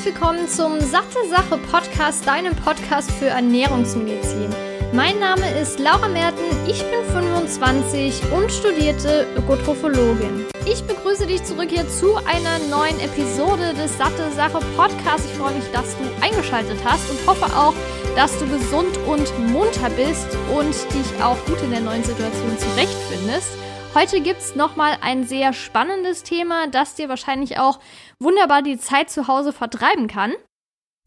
[0.00, 4.48] herzlich willkommen zum Satte Sache Podcast, deinem Podcast für Ernährungsmedizin.
[4.94, 10.46] Mein Name ist Laura Merten, ich bin 25 und studierte Ökotrophologin.
[10.64, 15.26] Ich begrüße dich zurück hier zu einer neuen Episode des Satte Sache Podcasts.
[15.26, 17.74] Ich freue mich, dass du eingeschaltet hast und hoffe auch,
[18.16, 23.50] dass du gesund und munter bist und dich auch gut in der neuen Situation zurechtfindest.
[23.92, 27.80] Heute gibt es nochmal ein sehr spannendes Thema, das dir wahrscheinlich auch
[28.20, 30.32] wunderbar die Zeit zu Hause vertreiben kann.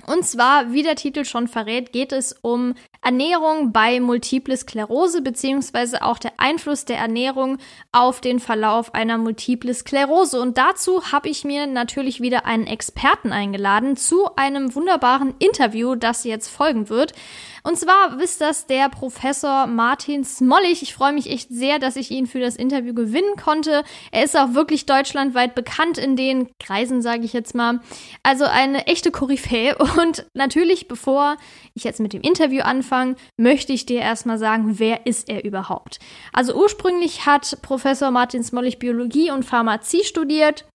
[0.06, 6.04] Und zwar, wie der Titel schon verrät, geht es um Ernährung bei Multiple Sklerose beziehungsweise
[6.04, 7.58] auch der Einfluss der Ernährung
[7.94, 10.42] auf den Verlauf einer Multiple Sklerose.
[10.42, 16.26] Und dazu habe ich mir natürlich wieder einen Experten eingeladen zu einem wunderbaren Interview, das
[16.26, 17.14] jetzt folgen wird.
[17.64, 20.82] Und zwar ist das der Professor Martin Smollig.
[20.82, 23.84] Ich freue mich echt sehr, dass ich ihn für das Interview gewinnen konnte.
[24.12, 27.80] Er ist auch wirklich deutschlandweit bekannt in den Kreisen, sage ich jetzt mal.
[28.22, 29.78] Also eine echte Koryphäe.
[29.98, 31.38] Und natürlich, bevor
[31.74, 36.00] ich jetzt mit dem Interview anfange, möchte ich dir erstmal sagen, wer ist er überhaupt?
[36.34, 40.66] Also ursprünglich hat Professor Martin Smollig Biologie und Pharmazie studiert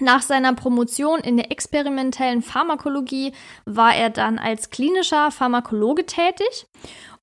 [0.00, 3.32] nach seiner Promotion in der experimentellen Pharmakologie
[3.64, 6.66] war er dann als klinischer Pharmakologe tätig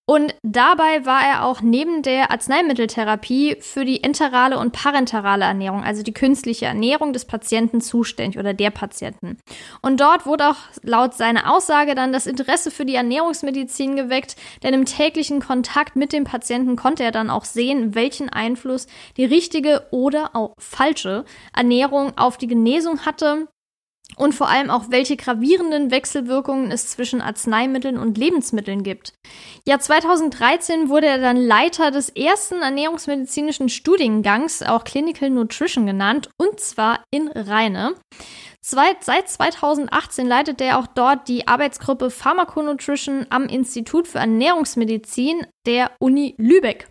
[0.10, 6.02] und dabei war er auch neben der Arzneimitteltherapie für die enterale und parenterale Ernährung, also
[6.02, 9.38] die künstliche Ernährung des Patienten zuständig oder der Patienten.
[9.82, 14.74] Und dort wurde auch laut seiner Aussage dann das Interesse für die Ernährungsmedizin geweckt, denn
[14.74, 19.88] im täglichen Kontakt mit dem Patienten konnte er dann auch sehen, welchen Einfluss die richtige
[19.92, 23.50] oder auch falsche Ernährung auf die Genesung hatte
[24.16, 29.14] und vor allem auch, welche gravierenden Wechselwirkungen es zwischen Arzneimitteln und Lebensmitteln gibt.
[29.68, 36.60] Ja, 2013 wurde er dann Leiter des ersten ernährungsmedizinischen Studiengangs, auch Clinical Nutrition genannt, und
[36.60, 37.96] zwar in Rheine.
[38.62, 46.36] Seit 2018 leitet er auch dort die Arbeitsgruppe Pharmakonutrition am Institut für Ernährungsmedizin der Uni
[46.38, 46.90] Lübeck.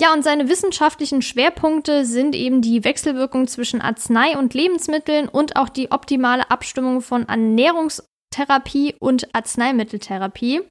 [0.00, 5.68] Ja, und seine wissenschaftlichen Schwerpunkte sind eben die Wechselwirkung zwischen Arznei- und Lebensmitteln und auch
[5.68, 10.62] die optimale Abstimmung von Ernährungstherapie und Arzneimitteltherapie.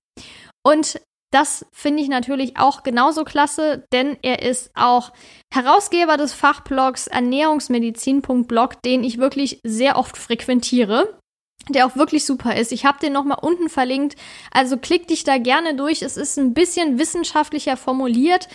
[0.63, 0.99] Und
[1.31, 5.13] das finde ich natürlich auch genauso klasse, denn er ist auch
[5.53, 11.21] Herausgeber des Fachblogs ernährungsmedizin.blog, den ich wirklich sehr oft frequentiere
[11.69, 12.71] der auch wirklich super ist.
[12.71, 14.15] Ich habe den nochmal unten verlinkt.
[14.51, 16.01] Also klick dich da gerne durch.
[16.01, 18.47] Es ist ein bisschen wissenschaftlicher formuliert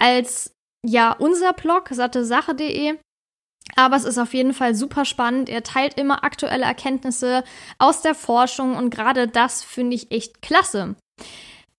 [0.00, 0.52] als
[0.84, 2.96] ja unser Blog sattesache.de.
[3.76, 5.48] Aber es ist auf jeden Fall super spannend.
[5.48, 7.44] Er teilt immer aktuelle Erkenntnisse
[7.78, 10.96] aus der Forschung und gerade das finde ich echt klasse.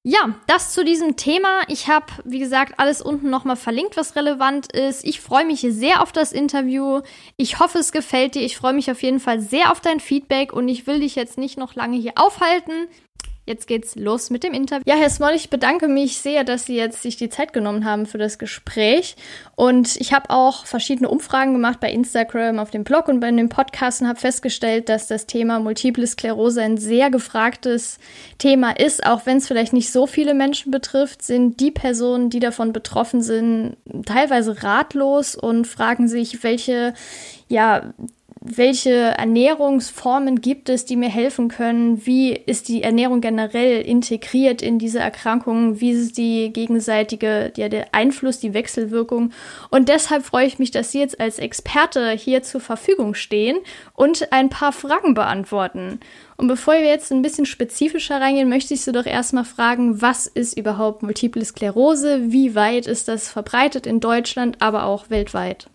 [0.04, 1.62] Ja, das zu diesem Thema.
[1.68, 5.06] Ich habe, wie gesagt, alles unten nochmal verlinkt, was relevant ist.
[5.06, 7.02] Ich freue mich sehr auf das Interview.
[7.38, 8.42] Ich hoffe, es gefällt dir.
[8.42, 11.38] Ich freue mich auf jeden Fall sehr auf dein Feedback und ich will dich jetzt
[11.38, 12.88] nicht noch lange hier aufhalten.
[13.51, 14.84] Jetzt geht's los mit dem Interview.
[14.85, 18.06] Ja, Herr Smoll, ich bedanke mich sehr, dass Sie jetzt sich die Zeit genommen haben
[18.06, 19.17] für das Gespräch.
[19.57, 23.50] Und ich habe auch verschiedene Umfragen gemacht bei Instagram, auf dem Blog und bei den
[23.50, 28.00] Podcasts und habe festgestellt, dass das Thema Multiple Sklerose ein sehr gefragtes
[28.38, 29.06] Thema ist.
[29.06, 33.22] Auch wenn es vielleicht nicht so viele Menschen betrifft, sind die Personen, die davon betroffen
[33.22, 33.75] sind,
[34.06, 36.94] teilweise ratlos und fragen sich, welche
[37.50, 37.94] ja,
[38.44, 42.07] welche Ernährungsformen gibt es, die mir helfen können?
[42.07, 45.79] Wie ist die Ernährung generell integriert in diese Erkrankungen?
[45.79, 49.31] Wie ist die gegenseitige, ja, der Einfluss, die Wechselwirkung?
[49.69, 53.59] Und deshalb freue ich mich, dass Sie jetzt als Experte hier zur Verfügung stehen
[53.94, 56.00] und ein paar Fragen beantworten.
[56.35, 60.25] Und bevor wir jetzt ein bisschen spezifischer reingehen, möchte ich Sie doch erstmal fragen, was
[60.25, 62.31] ist überhaupt Multiple Sklerose?
[62.31, 65.68] Wie weit ist das verbreitet in Deutschland, aber auch weltweit?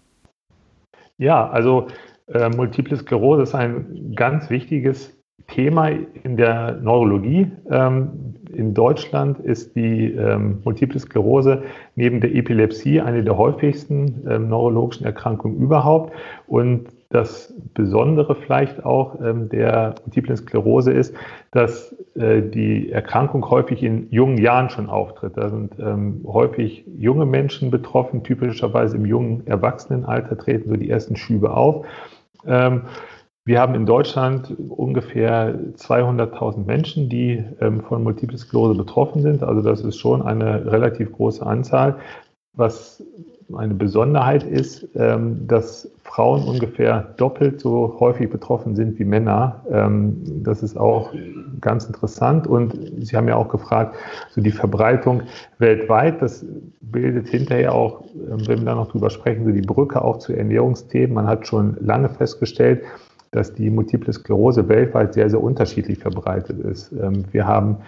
[1.18, 1.86] Ja, also
[2.28, 5.16] äh, Multiple Sklerose ist ein ganz wichtiges
[5.48, 5.88] Thema
[6.24, 7.50] in der Neurologie.
[7.70, 11.62] Ähm, in Deutschland ist die ähm, Multiple Sklerose
[11.94, 16.14] neben der Epilepsie eine der häufigsten ähm, neurologischen Erkrankungen überhaupt.
[16.46, 21.14] Und das Besondere vielleicht auch ähm, der Multiplen Sklerose ist,
[21.52, 25.36] dass äh, die Erkrankung häufig in jungen Jahren schon auftritt.
[25.36, 31.14] Da sind ähm, häufig junge Menschen betroffen, typischerweise im jungen Erwachsenenalter treten so die ersten
[31.14, 31.86] Schübe auf.
[32.46, 32.82] Ähm,
[33.44, 39.44] wir haben in Deutschland ungefähr 200.000 Menschen, die ähm, von Multiple Sklerose betroffen sind.
[39.44, 42.00] Also das ist schon eine relativ große Anzahl.
[42.54, 43.04] Was
[43.54, 49.64] eine Besonderheit ist, ähm, dass Frauen ungefähr doppelt so häufig betroffen sind wie Männer.
[49.70, 51.12] Ähm, das ist auch
[51.60, 52.46] ganz interessant.
[52.46, 53.96] Und Sie haben ja auch gefragt,
[54.30, 55.22] so die Verbreitung
[55.58, 56.44] weltweit, das
[56.80, 60.32] bildet hinterher auch, ähm, wenn wir da noch drüber sprechen, so die Brücke auch zu
[60.32, 61.14] Ernährungsthemen.
[61.14, 62.82] Man hat schon lange festgestellt,
[63.30, 66.94] dass die Multiple Sklerose weltweit sehr, sehr unterschiedlich verbreitet ist.
[67.32, 67.78] Wir haben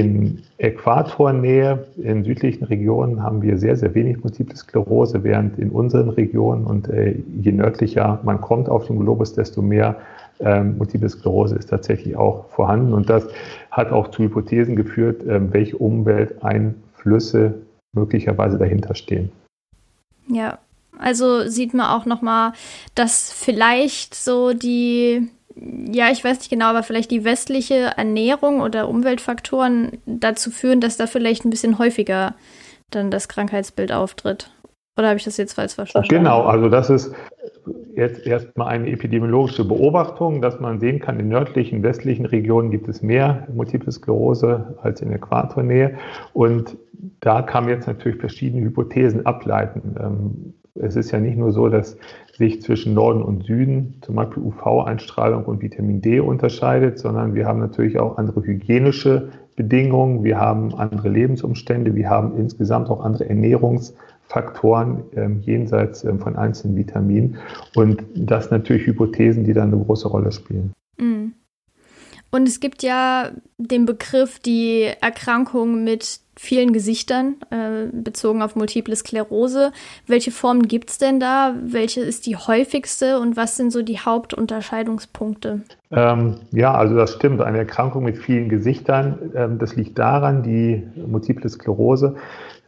[0.00, 6.10] in Äquatornähe, in südlichen Regionen, haben wir sehr, sehr wenig Multiple Sklerose, während in unseren
[6.10, 9.96] Regionen und äh, je nördlicher man kommt auf dem Globus, desto mehr
[10.40, 12.92] ähm, Multiple Sklerose ist tatsächlich auch vorhanden.
[12.92, 13.26] Und das
[13.70, 17.54] hat auch zu Hypothesen geführt, ähm, welche Umwelteinflüsse
[17.94, 19.30] möglicherweise dahinter stehen.
[20.28, 20.58] Ja,
[20.98, 22.52] also sieht man auch noch mal,
[22.94, 28.88] dass vielleicht so die ja, ich weiß nicht genau, aber vielleicht die westliche Ernährung oder
[28.88, 32.34] Umweltfaktoren dazu führen, dass da vielleicht ein bisschen häufiger
[32.90, 34.50] dann das Krankheitsbild auftritt.
[34.98, 36.08] Oder habe ich das jetzt falsch verstanden?
[36.08, 37.14] Genau, also das ist
[37.94, 43.02] jetzt erstmal eine epidemiologische Beobachtung, dass man sehen kann, in nördlichen, westlichen Regionen gibt es
[43.02, 45.98] mehr Multiple Sklerose als in Äquatornähe.
[46.32, 46.76] Und
[47.20, 49.96] da kann man jetzt natürlich verschiedene Hypothesen ableiten.
[49.98, 51.96] Ähm, es ist ja nicht nur so, dass
[52.36, 57.60] sich zwischen Norden und Süden zum Beispiel UV-Einstrahlung und Vitamin D unterscheidet, sondern wir haben
[57.60, 65.04] natürlich auch andere hygienische Bedingungen, wir haben andere Lebensumstände, wir haben insgesamt auch andere Ernährungsfaktoren
[65.14, 67.38] ähm, jenseits ähm, von einzelnen Vitaminen.
[67.74, 70.72] Und das natürlich Hypothesen, die dann eine große Rolle spielen.
[70.98, 71.32] Mhm.
[72.30, 78.94] Und es gibt ja den Begriff die Erkrankung mit vielen Gesichtern, äh, bezogen auf Multiple
[78.94, 79.72] Sklerose.
[80.06, 81.54] Welche Formen gibt es denn da?
[81.64, 85.62] Welche ist die häufigste und was sind so die Hauptunterscheidungspunkte?
[85.90, 87.40] Ähm, ja, also das stimmt.
[87.40, 92.16] Eine Erkrankung mit vielen Gesichtern, ähm, das liegt daran, die Multiple Sklerose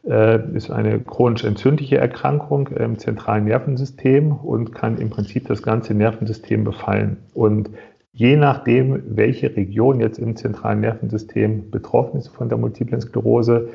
[0.08, 5.94] äh, ist eine chronisch entzündliche Erkrankung im zentralen Nervensystem und kann im Prinzip das ganze
[5.94, 7.18] Nervensystem befallen.
[7.34, 7.70] Und
[8.18, 13.68] Je nachdem, welche Region jetzt im zentralen Nervensystem betroffen ist von der multiplen Sklerose,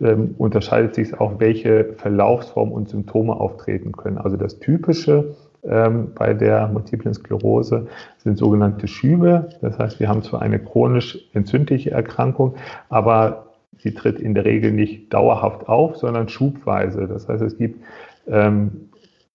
[0.00, 4.16] ähm, unterscheidet sich auch, welche Verlaufsformen und Symptome auftreten können.
[4.16, 9.50] Also das Typische ähm, bei der multiplen Sklerose sind sogenannte Schübe.
[9.60, 12.54] Das heißt, wir haben zwar eine chronisch entzündliche Erkrankung,
[12.88, 17.06] aber sie tritt in der Regel nicht dauerhaft auf, sondern schubweise.
[17.06, 17.84] Das heißt, es gibt
[18.26, 18.88] ähm,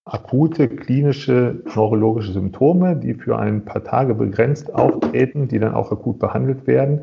[0.08, 6.20] akute klinische neurologische Symptome, die für ein paar Tage begrenzt auftreten, die dann auch akut
[6.20, 7.02] behandelt werden.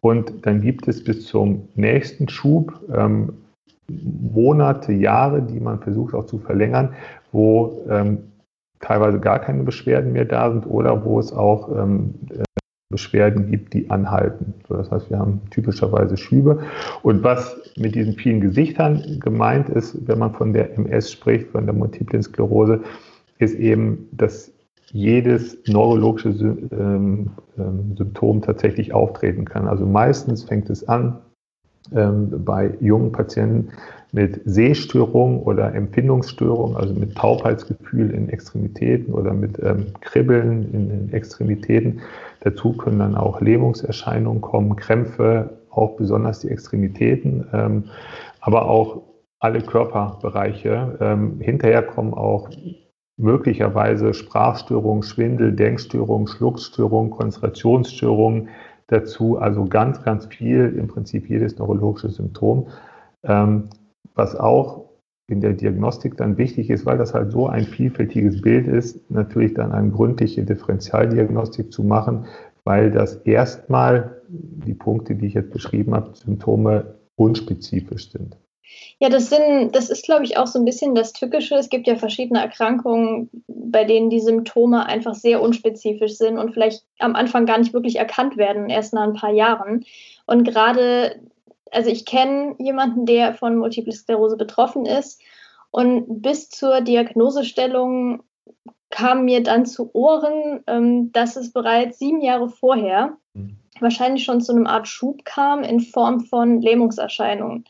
[0.00, 3.32] Und dann gibt es bis zum nächsten Schub ähm,
[3.88, 6.94] Monate, Jahre, die man versucht auch zu verlängern,
[7.32, 8.18] wo ähm,
[8.80, 12.14] teilweise gar keine Beschwerden mehr da sind oder wo es auch ähm,
[12.90, 14.52] Beschwerden gibt, die anhalten.
[14.68, 16.64] So, das heißt, wir haben typischerweise Schübe.
[17.02, 21.66] Und was mit diesen vielen Gesichtern gemeint ist, wenn man von der MS spricht, von
[21.66, 22.80] der Multiplen Sklerose,
[23.38, 24.52] ist eben, dass
[24.92, 29.68] jedes neurologische ähm, ähm, Symptom tatsächlich auftreten kann.
[29.68, 31.20] Also meistens fängt es an
[31.94, 33.68] ähm, bei jungen Patienten
[34.10, 39.60] mit Sehstörung oder Empfindungsstörung, also mit Taubheitsgefühl in Extremitäten oder mit
[40.00, 42.00] Kribbeln in Extremitäten.
[42.40, 47.84] Dazu können dann auch Lähmungserscheinungen kommen, Krämpfe, auch besonders die Extremitäten, ähm,
[48.40, 49.02] aber auch
[49.38, 50.98] alle Körperbereiche.
[51.00, 52.50] Ähm, hinterher kommen auch
[53.16, 58.48] möglicherweise Sprachstörungen, Schwindel, Denkstörungen, Schluckstörungen, Konzentrationsstörungen
[58.88, 59.38] dazu.
[59.38, 62.68] Also ganz, ganz viel, im Prinzip jedes neurologische Symptom.
[63.22, 63.68] Ähm,
[64.14, 64.89] was auch
[65.30, 69.54] in der Diagnostik dann wichtig ist, weil das halt so ein vielfältiges Bild ist, natürlich
[69.54, 72.26] dann eine gründliche Differentialdiagnostik zu machen,
[72.64, 78.36] weil das erstmal die Punkte, die ich jetzt beschrieben habe, Symptome unspezifisch sind.
[78.98, 81.56] Ja, das sind, das ist, glaube ich, auch so ein bisschen das Tückische.
[81.56, 86.84] Es gibt ja verschiedene Erkrankungen, bei denen die Symptome einfach sehr unspezifisch sind und vielleicht
[86.98, 89.84] am Anfang gar nicht wirklich erkannt werden, erst nach ein paar Jahren.
[90.26, 91.16] Und gerade
[91.72, 95.20] also ich kenne jemanden, der von Multiple Sklerose betroffen ist
[95.70, 98.22] und bis zur Diagnosestellung
[98.90, 103.56] kam mir dann zu Ohren, ähm, dass es bereits sieben Jahre vorher mhm.
[103.78, 107.64] wahrscheinlich schon zu einem Art Schub kam in Form von Lähmungserscheinungen.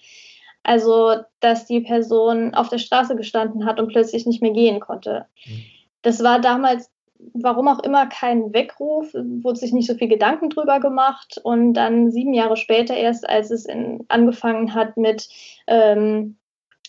[0.63, 5.27] Also, dass die Person auf der Straße gestanden hat und plötzlich nicht mehr gehen konnte.
[5.47, 5.63] Mhm.
[6.03, 6.91] Das war damals
[7.35, 12.11] warum auch immer kein Weckruf, wurde sich nicht so viel Gedanken drüber gemacht und dann
[12.11, 15.29] sieben Jahre später erst, als es in, angefangen hat mit,
[15.67, 16.37] ähm,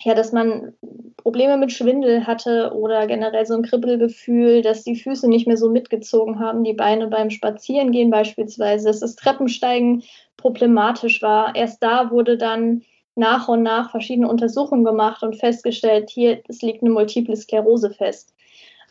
[0.04, 0.74] ja, dass man
[1.18, 5.70] Probleme mit Schwindel hatte oder generell so ein Kribbelgefühl, dass die Füße nicht mehr so
[5.70, 10.04] mitgezogen haben, die Beine beim Spazierengehen beispielsweise, dass das Treppensteigen
[10.38, 11.56] problematisch war.
[11.56, 12.82] Erst da wurde dann
[13.16, 18.34] nach und nach verschiedene Untersuchungen gemacht und festgestellt, hier, es liegt eine Multiple Sklerose fest.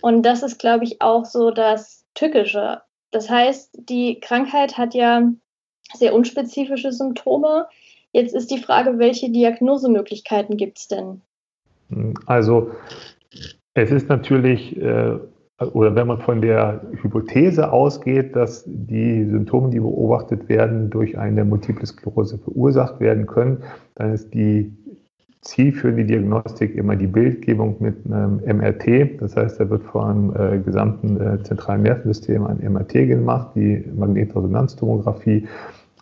[0.01, 2.81] Und das ist, glaube ich, auch so das Tückische.
[3.11, 5.31] Das heißt, die Krankheit hat ja
[5.95, 7.67] sehr unspezifische Symptome.
[8.13, 11.21] Jetzt ist die Frage, welche Diagnosemöglichkeiten gibt es denn?
[12.27, 12.71] Also
[13.75, 15.19] es ist natürlich äh,
[15.61, 21.45] oder wenn man von der Hypothese ausgeht, dass die Symptome, die beobachtet werden, durch eine
[21.45, 23.63] Multiple Sklerose verursacht werden können,
[23.95, 24.73] dann ist die
[25.43, 29.21] zielführende Diagnostik immer die Bildgebung mit einem MRT.
[29.21, 33.85] Das heißt, da wird vor einem äh, gesamten äh, zentralen Nervensystem ein MRT gemacht, die
[33.97, 35.49] Magnetresonanztomographie.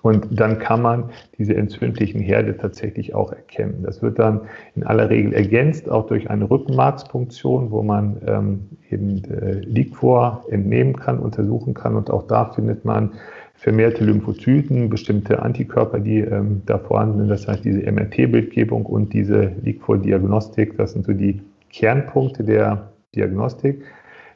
[0.02, 3.83] Und dann kann man diese entzündlichen Herde tatsächlich auch erkennen.
[3.83, 4.42] Das wird dann
[4.76, 10.97] in aller Regel ergänzt, auch durch eine Rückenmarkspunktion, wo man ähm, eben äh, Liquor entnehmen
[10.97, 11.97] kann, untersuchen kann.
[11.97, 13.12] Und auch da findet man
[13.59, 17.29] vermehrte Lymphozyten, bestimmte Antikörper, die ähm, da vorhanden sind.
[17.29, 23.83] Das heißt, diese MRT-Bildgebung und diese Liquor-Diagnostik, das sind so die Kernpunkte der Diagnostik.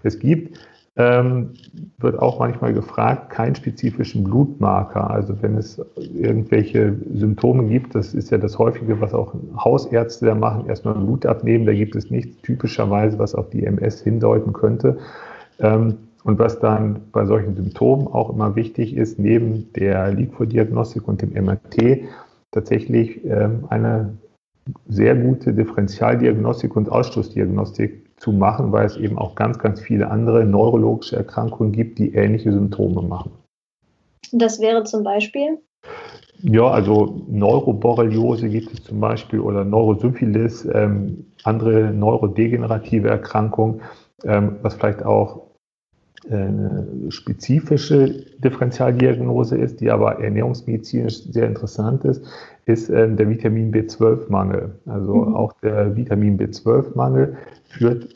[0.03, 0.59] Es gibt
[0.95, 1.55] ähm,
[1.99, 5.11] wird auch manchmal gefragt, keinen spezifischen Blutmarker.
[5.11, 10.35] Also wenn es irgendwelche Symptome gibt, das ist ja das Häufige, was auch Hausärzte da
[10.35, 14.99] machen, erstmal Blut abnehmen, da gibt es nichts typischerweise, was auf die MS hindeuten könnte.
[15.61, 21.23] Ähm, und was dann bei solchen Symptomen auch immer wichtig ist, neben der Liquor-Diagnostik und
[21.23, 22.05] dem MRT
[22.51, 24.17] tatsächlich ähm, eine
[24.89, 30.45] sehr gute Differentialdiagnostik und Ausstoßdiagnostik zu machen, weil es eben auch ganz, ganz viele andere
[30.45, 33.33] neurologische Erkrankungen gibt, die ähnliche Symptome machen.
[34.31, 35.59] Das wäre zum Beispiel?
[36.43, 43.81] Ja, also Neuroborreliose gibt es zum Beispiel oder Neurosyphilis, ähm, andere neurodegenerative Erkrankungen,
[44.25, 45.52] ähm, was vielleicht auch
[46.31, 52.25] eine spezifische Differentialdiagnose ist, die aber ernährungsmedizinisch sehr interessant ist,
[52.65, 54.79] ist ähm, der Vitamin B12-Mangel.
[54.87, 55.35] Also mhm.
[55.35, 58.09] auch der Vitamin B12-Mangel führt,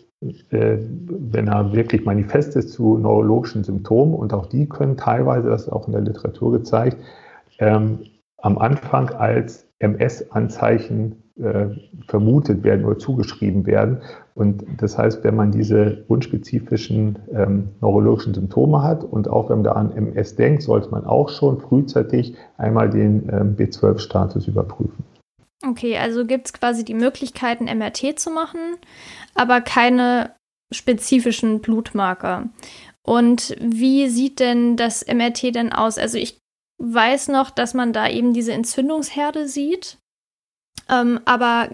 [0.50, 5.62] äh, wenn er wirklich manifest ist, zu neurologischen Symptomen und auch die können teilweise, das
[5.62, 6.98] ist auch in der Literatur gezeigt,
[7.58, 8.00] ähm,
[8.38, 11.68] am Anfang als MS-Anzeichen äh,
[12.08, 13.98] vermutet werden oder zugeschrieben werden.
[14.34, 19.64] Und das heißt, wenn man diese unspezifischen ähm, neurologischen Symptome hat und auch wenn man
[19.64, 25.04] da an MS denkt, sollte man auch schon frühzeitig einmal den ähm, B12-Status überprüfen.
[25.66, 28.60] Okay, also gibt es quasi die Möglichkeit, ein MRT zu machen,
[29.34, 30.30] aber keine
[30.72, 32.48] spezifischen Blutmarker.
[33.02, 35.96] Und wie sieht denn das MRT denn aus?
[35.96, 36.38] Also ich
[36.78, 39.98] weiß noch, dass man da eben diese Entzündungsherde sieht.
[40.88, 41.68] Ähm, aber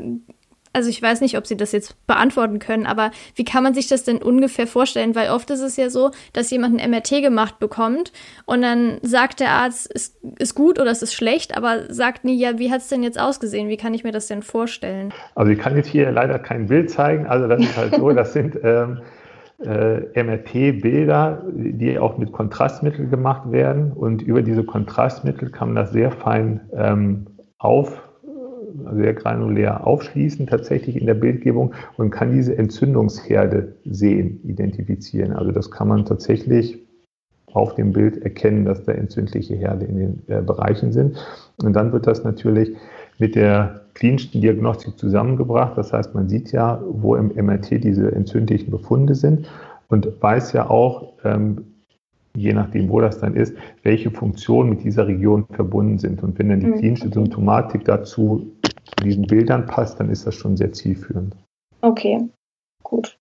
[0.73, 3.89] also ich weiß nicht, ob Sie das jetzt beantworten können, aber wie kann man sich
[3.89, 5.15] das denn ungefähr vorstellen?
[5.15, 8.13] Weil oft ist es ja so, dass jemand ein MRT gemacht bekommt
[8.47, 12.39] und dann sagt der Arzt, es ist gut oder es ist schlecht, aber sagt nie,
[12.39, 13.69] ja, wie hat es denn jetzt ausgesehen?
[13.69, 15.13] Wie kann ich mir das denn vorstellen?
[15.35, 17.27] Also ich kann jetzt hier leider kein Bild zeigen.
[17.27, 19.03] Also das ist halt so, das sind ähm,
[19.63, 25.93] äh, MRT-Bilder, die auch mit Kontrastmittel gemacht werden und über diese Kontrastmittel kann man das
[25.93, 27.27] sehr fein ähm,
[27.59, 28.03] auf
[28.95, 35.33] sehr granulär aufschließen, tatsächlich in der Bildgebung und kann diese Entzündungsherde sehen, identifizieren.
[35.33, 36.79] Also das kann man tatsächlich
[37.53, 41.17] auf dem Bild erkennen, dass da entzündliche Herde in den äh, Bereichen sind.
[41.63, 42.75] Und dann wird das natürlich
[43.19, 45.77] mit der klinischen Diagnostik zusammengebracht.
[45.77, 49.49] Das heißt, man sieht ja, wo im MRT diese entzündlichen Befunde sind
[49.89, 51.67] und weiß ja auch, ähm,
[52.35, 56.23] je nachdem, wo das dann ist, welche Funktionen mit dieser Region verbunden sind.
[56.23, 56.79] Und wenn dann die mhm.
[56.79, 58.47] klinische Symptomatik dazu
[58.85, 61.35] zu diesen Bildern passt, dann ist das schon sehr zielführend.
[61.81, 62.29] Okay,
[62.83, 63.19] gut.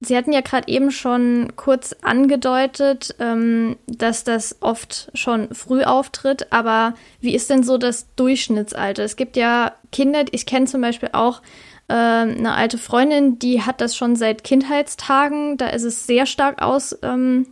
[0.00, 6.52] Sie hatten ja gerade eben schon kurz angedeutet, ähm, dass das oft schon früh auftritt,
[6.52, 9.02] aber wie ist denn so das Durchschnittsalter?
[9.02, 11.40] Es gibt ja Kinder, ich kenne zum Beispiel auch
[11.88, 16.60] äh, eine alte Freundin, die hat das schon seit Kindheitstagen, da ist es sehr stark
[16.60, 17.46] aus, ähm,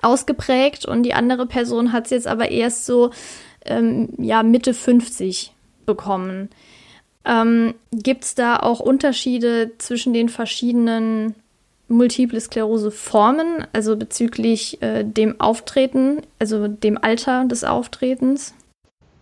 [0.00, 3.10] ausgeprägt und die andere Person hat es jetzt aber erst so
[3.66, 5.52] ähm, ja, Mitte 50
[5.88, 6.50] bekommen.
[7.24, 11.34] Ähm, Gibt es da auch Unterschiede zwischen den verschiedenen
[11.88, 18.54] Multiple Sklerose-Formen, also bezüglich äh, dem Auftreten, also dem Alter des Auftretens?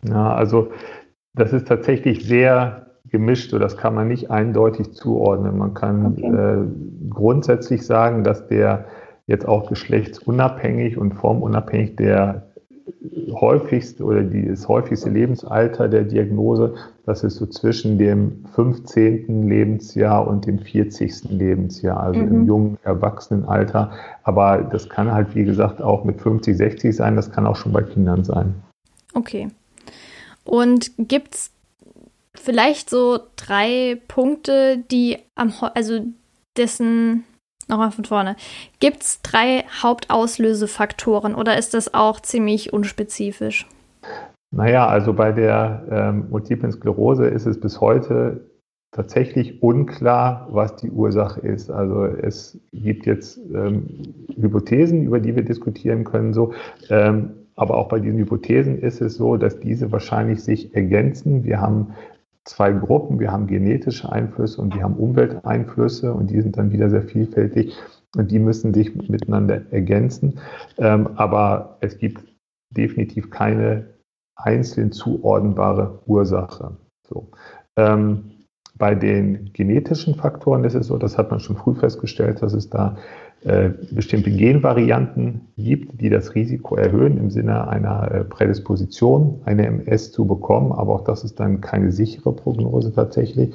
[0.02, 0.72] Ja, also
[1.34, 5.56] das ist tatsächlich sehr gemischt, so das kann man nicht eindeutig zuordnen.
[5.56, 6.26] Man kann okay.
[6.26, 8.86] äh, grundsätzlich sagen, dass der
[9.26, 12.45] jetzt auch geschlechtsunabhängig und formunabhängig der
[13.32, 16.74] häufigste oder das häufigste Lebensalter der Diagnose,
[17.04, 19.48] das ist so zwischen dem 15.
[19.48, 21.30] Lebensjahr und dem 40.
[21.30, 22.28] Lebensjahr, also mhm.
[22.28, 23.92] im jungen Erwachsenenalter.
[24.22, 27.72] Aber das kann halt, wie gesagt, auch mit 50, 60 sein, das kann auch schon
[27.72, 28.54] bei Kindern sein.
[29.14, 29.48] Okay.
[30.44, 31.50] Und gibt es
[32.34, 36.00] vielleicht so drei Punkte, die am, also
[36.56, 37.24] dessen
[37.68, 38.36] Nochmal von vorne.
[38.78, 43.66] Gibt es drei Hauptauslösefaktoren oder ist das auch ziemlich unspezifisch?
[44.52, 48.40] Naja, also bei der ähm, Multiplen Sklerose ist es bis heute
[48.92, 51.70] tatsächlich unklar, was die Ursache ist.
[51.70, 53.88] Also es gibt jetzt ähm,
[54.34, 56.54] Hypothesen, über die wir diskutieren können, so.
[56.88, 61.44] Ähm, aber auch bei diesen Hypothesen ist es so, dass diese wahrscheinlich sich ergänzen.
[61.44, 61.94] Wir haben
[62.46, 63.20] zwei Gruppen.
[63.20, 67.76] Wir haben genetische Einflüsse und wir haben Umwelteinflüsse und die sind dann wieder sehr vielfältig
[68.16, 70.38] und die müssen sich miteinander ergänzen.
[70.78, 72.24] Ähm, aber es gibt
[72.70, 73.86] definitiv keine
[74.36, 76.76] einzeln zuordnbare Ursache.
[77.08, 77.30] So.
[77.76, 78.30] Ähm,
[78.78, 82.68] bei den genetischen Faktoren ist es so, das hat man schon früh festgestellt, dass es
[82.68, 82.96] da
[83.92, 90.24] bestimmte Genvarianten gibt, die das Risiko erhöhen im Sinne einer äh, Prädisposition, eine MS zu
[90.24, 90.72] bekommen.
[90.72, 93.54] Aber auch das ist dann keine sichere Prognose tatsächlich.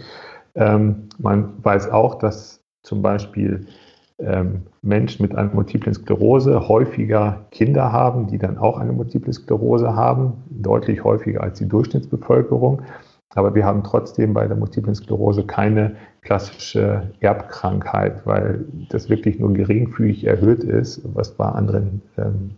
[0.55, 3.67] Ähm, man weiß auch, dass zum Beispiel
[4.19, 9.95] ähm, Menschen mit einer multiplen Sklerose häufiger Kinder haben, die dann auch eine multiple Sklerose
[9.95, 12.81] haben, deutlich häufiger als die Durchschnittsbevölkerung.
[13.35, 19.53] Aber wir haben trotzdem bei der multiplen Sklerose keine klassische Erbkrankheit, weil das wirklich nur
[19.53, 22.51] geringfügig erhöht ist, was bei anderen ähm,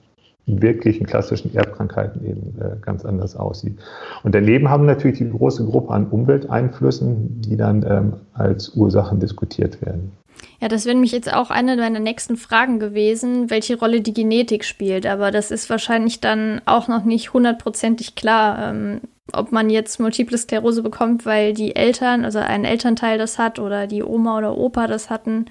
[0.46, 3.80] wirklichen klassischen Erbkrankheiten eben äh, ganz anders aussieht.
[4.24, 9.20] Und daneben haben wir natürlich die große Gruppe an Umwelteinflüssen, die dann ähm, als Ursachen
[9.20, 10.12] diskutiert werden.
[10.60, 14.66] Ja, das wäre nämlich jetzt auch eine meiner nächsten Fragen gewesen, welche Rolle die Genetik
[14.66, 15.06] spielt.
[15.06, 18.72] Aber das ist wahrscheinlich dann auch noch nicht hundertprozentig klar.
[18.72, 19.02] Ähm,
[19.32, 23.88] ob man jetzt Multiple Sklerose bekommt, weil die Eltern, also ein Elternteil das hat oder
[23.88, 25.46] die Oma oder Opa das hatten?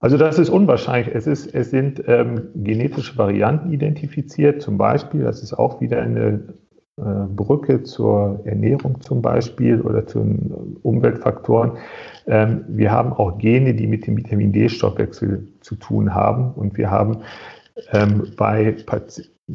[0.00, 1.12] Also das ist unwahrscheinlich.
[1.14, 6.54] Es, ist, es sind ähm, genetische Varianten identifiziert, zum Beispiel, das ist auch wieder eine
[6.96, 11.72] äh, Brücke zur Ernährung zum Beispiel oder zu Umweltfaktoren.
[12.26, 16.90] Ähm, wir haben auch Gene, die mit dem Vitamin D-Stoffwechsel zu tun haben und wir
[16.90, 17.18] haben
[17.92, 18.76] ähm, bei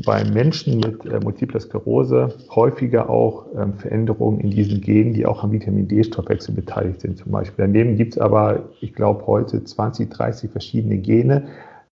[0.05, 5.43] bei Menschen mit äh, multipler Sklerose häufiger auch ähm, Veränderungen in diesen Genen, die auch
[5.43, 7.65] am Vitamin D-Stoffwechsel beteiligt sind zum Beispiel.
[7.65, 11.47] Daneben gibt es aber, ich glaube, heute 20, 30 verschiedene Gene,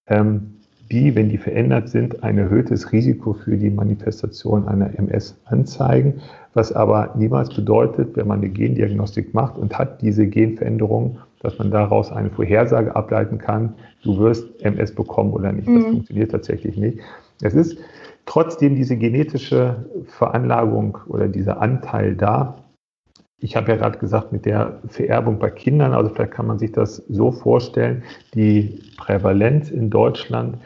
[0.07, 0.51] ähm,
[0.91, 6.21] die, wenn die verändert sind, ein erhöhtes Risiko für die Manifestation einer MS anzeigen,
[6.53, 11.71] was aber niemals bedeutet, wenn man eine Gendiagnostik macht und hat diese Genveränderung, dass man
[11.71, 13.73] daraus eine Vorhersage ableiten kann,
[14.05, 15.67] du wirst MS bekommen oder nicht.
[15.67, 15.91] Das mhm.
[15.91, 16.99] funktioniert tatsächlich nicht.
[17.41, 17.77] Es ist
[18.25, 22.57] trotzdem diese genetische Veranlagung oder dieser Anteil da.
[23.39, 26.71] Ich habe ja gerade gesagt, mit der Vererbung bei Kindern, also vielleicht kann man sich
[26.71, 30.57] das so vorstellen, die Prävalenz in Deutschland,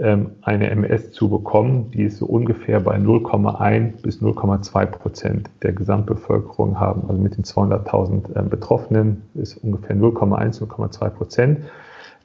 [0.00, 5.72] ähm, eine MS zu bekommen, die ist so ungefähr bei 0,1 bis 0,2 Prozent der
[5.72, 7.02] Gesamtbevölkerung haben.
[7.08, 11.58] Also mit den 200.000 ähm, Betroffenen ist ungefähr 0,1, 0,2 Prozent.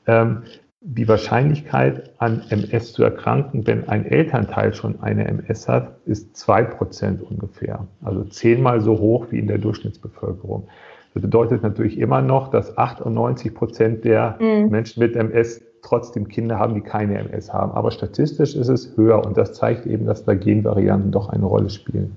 [0.07, 0.43] Ähm,
[0.87, 6.63] die Wahrscheinlichkeit, an MS zu erkranken, wenn ein Elternteil schon eine MS hat, ist zwei
[6.63, 7.87] Prozent ungefähr.
[8.03, 10.67] Also zehnmal so hoch wie in der Durchschnittsbevölkerung.
[11.15, 14.69] Das bedeutet natürlich immer noch, dass 98 Prozent der mhm.
[14.69, 17.71] Menschen mit MS trotzdem Kinder haben, die keine MS haben.
[17.71, 21.69] Aber statistisch ist es höher und das zeigt eben, dass da Genvarianten doch eine Rolle
[21.71, 22.15] spielen.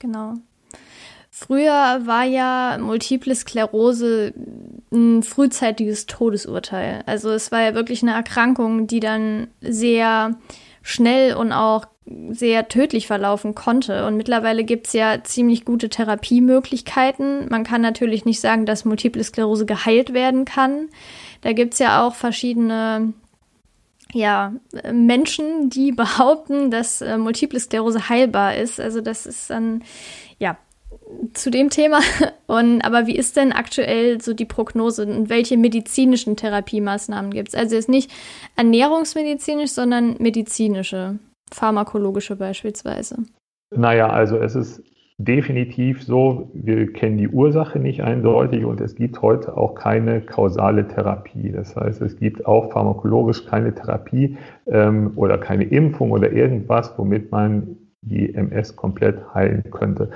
[0.00, 0.34] Genau.
[1.34, 4.34] Früher war ja Multiple Sklerose
[4.92, 7.02] ein frühzeitiges Todesurteil.
[7.06, 10.38] Also es war ja wirklich eine Erkrankung, die dann sehr
[10.82, 11.86] schnell und auch
[12.28, 14.04] sehr tödlich verlaufen konnte.
[14.06, 17.48] Und mittlerweile gibt es ja ziemlich gute Therapiemöglichkeiten.
[17.48, 20.90] Man kann natürlich nicht sagen, dass Multiple Sklerose geheilt werden kann.
[21.40, 23.14] Da gibt es ja auch verschiedene
[24.12, 24.52] ja,
[24.92, 28.78] Menschen, die behaupten, dass äh, Multiple Sklerose heilbar ist.
[28.78, 29.82] Also das ist dann,
[30.38, 30.58] ja,
[31.34, 32.00] zu dem Thema.
[32.46, 37.54] Und, aber wie ist denn aktuell so die Prognose und welche medizinischen Therapiemaßnahmen gibt es?
[37.54, 38.10] Also jetzt nicht
[38.56, 41.18] ernährungsmedizinisch, sondern medizinische,
[41.50, 43.16] pharmakologische beispielsweise.
[43.74, 44.82] Naja, also es ist
[45.16, 50.86] definitiv so, wir kennen die Ursache nicht eindeutig und es gibt heute auch keine kausale
[50.86, 51.52] Therapie.
[51.52, 57.30] Das heißt, es gibt auch pharmakologisch keine Therapie ähm, oder keine Impfung oder irgendwas, womit
[57.30, 60.10] man die MS komplett heilen könnte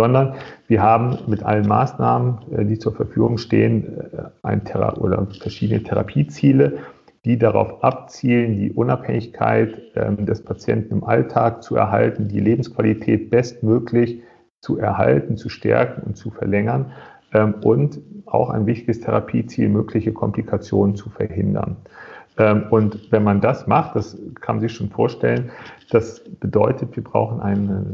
[0.00, 0.32] sondern
[0.66, 5.82] wir haben mit allen Maßnahmen, äh, die zur Verfügung stehen, äh, ein Thera oder verschiedene
[5.82, 6.78] Therapieziele,
[7.26, 14.22] die darauf abzielen, die Unabhängigkeit ähm, des Patienten im Alltag zu erhalten, die Lebensqualität bestmöglich
[14.60, 16.92] zu erhalten, zu stärken und zu verlängern
[17.34, 21.76] ähm, und auch ein wichtiges Therapieziel, mögliche Komplikationen zu verhindern.
[22.38, 25.50] Ähm, und wenn man das macht, das kann man sich schon vorstellen,
[25.90, 27.84] das bedeutet, wir brauchen eine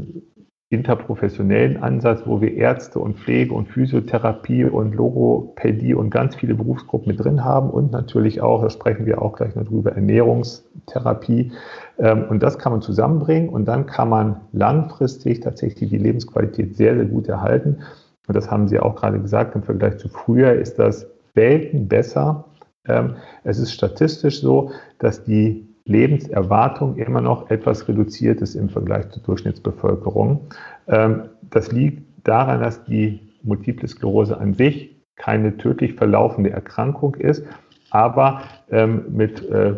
[0.69, 7.07] interprofessionellen Ansatz, wo wir Ärzte und Pflege und Physiotherapie und Logopädie und ganz viele Berufsgruppen
[7.07, 11.53] mit drin haben und natürlich auch, da sprechen wir auch gleich noch drüber, Ernährungstherapie.
[11.99, 16.95] Ähm, und das kann man zusammenbringen und dann kann man langfristig tatsächlich die Lebensqualität sehr,
[16.95, 17.77] sehr gut erhalten.
[18.27, 22.43] Und das haben Sie auch gerade gesagt, im Vergleich zu früher ist das Welten besser.
[22.85, 29.09] Ähm, es ist statistisch so, dass die Lebenserwartung immer noch etwas reduziert ist im Vergleich
[29.09, 30.41] zur Durchschnittsbevölkerung.
[30.87, 37.43] Ähm, das liegt daran, dass die Multiple Sklerose an sich keine tödlich verlaufende Erkrankung ist,
[37.89, 39.75] aber ähm, mit äh, äh,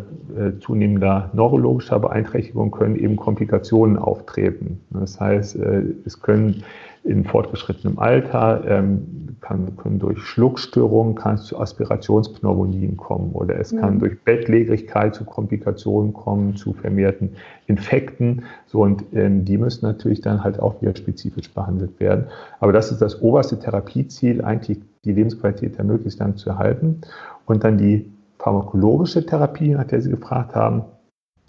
[0.58, 4.80] zunehmender neurologischer Beeinträchtigung können eben Komplikationen auftreten.
[4.90, 6.64] Das heißt, äh, es können
[7.04, 13.74] in fortgeschrittenem Alter, ähm, kann, können durch Schluckstörungen kann es zu Aspirationspneumonien kommen oder es
[13.74, 13.98] kann mhm.
[14.00, 17.36] durch Bettlägerigkeit zu Komplikationen kommen, zu vermehrten
[17.66, 18.44] Infekten.
[18.66, 22.26] So, und ähm, die müssen natürlich dann halt auch wieder spezifisch behandelt werden.
[22.60, 27.00] Aber das ist das oberste Therapieziel, eigentlich die Lebensqualität der möglichst lang zu erhalten.
[27.46, 30.84] Und dann die pharmakologische Therapie, nach der Sie gefragt haben.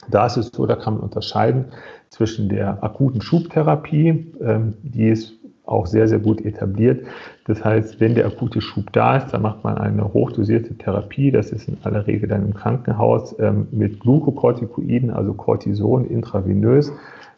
[0.10, 1.66] Da ist es so, da kann man unterscheiden
[2.10, 5.34] zwischen der akuten Schubtherapie, ähm, die ist
[5.72, 7.06] auch sehr, sehr gut etabliert.
[7.48, 11.32] Das heißt, wenn der akute Schub da ist, dann macht man eine hochdosierte Therapie.
[11.32, 16.92] Das ist in aller Regel dann im Krankenhaus ähm, mit Glukokortikoiden, also Cortison intravenös.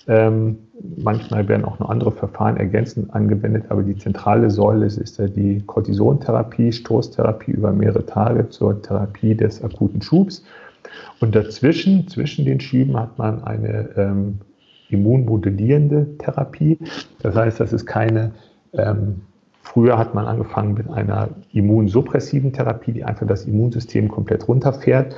[0.05, 0.57] Ähm,
[0.97, 5.27] manchmal werden auch noch andere Verfahren ergänzend angewendet, aber die zentrale Säule ist, ist ja
[5.27, 10.43] die Cortisontherapie, Stoßtherapie über mehrere Tage zur Therapie des akuten Schubs.
[11.21, 14.39] Und dazwischen, zwischen den Schüben, hat man eine ähm,
[14.93, 16.77] immunmodellierende Therapie.
[17.21, 18.31] Das heißt, das ist keine,
[18.73, 19.21] ähm,
[19.61, 25.15] früher hat man angefangen mit einer immunsuppressiven Therapie, die einfach das Immunsystem komplett runterfährt.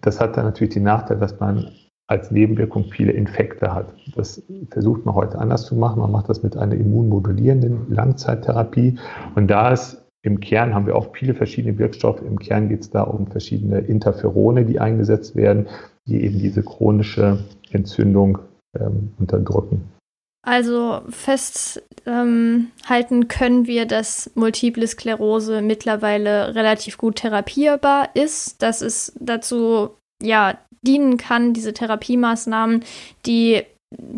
[0.00, 1.70] Das hat dann natürlich den Nachteil, dass man
[2.08, 3.92] als Nebenwirkung viele Infekte hat.
[4.16, 6.00] Das versucht man heute anders zu machen.
[6.00, 8.98] Man macht das mit einer immunmodulierenden Langzeittherapie.
[9.34, 12.22] Und da ist im Kern haben wir auch viele verschiedene Wirkstoffe.
[12.22, 15.68] Im Kern geht es da um verschiedene Interferone, die eingesetzt werden,
[16.06, 17.38] die eben diese chronische
[17.70, 18.38] Entzündung
[18.78, 19.92] ähm, unterdrücken.
[20.46, 29.12] Also festhalten ähm, können wir, dass Multiple Sklerose mittlerweile relativ gut therapierbar ist, dass es
[29.20, 29.90] dazu
[30.22, 32.84] ja dienen kann, diese Therapiemaßnahmen,
[33.26, 33.62] die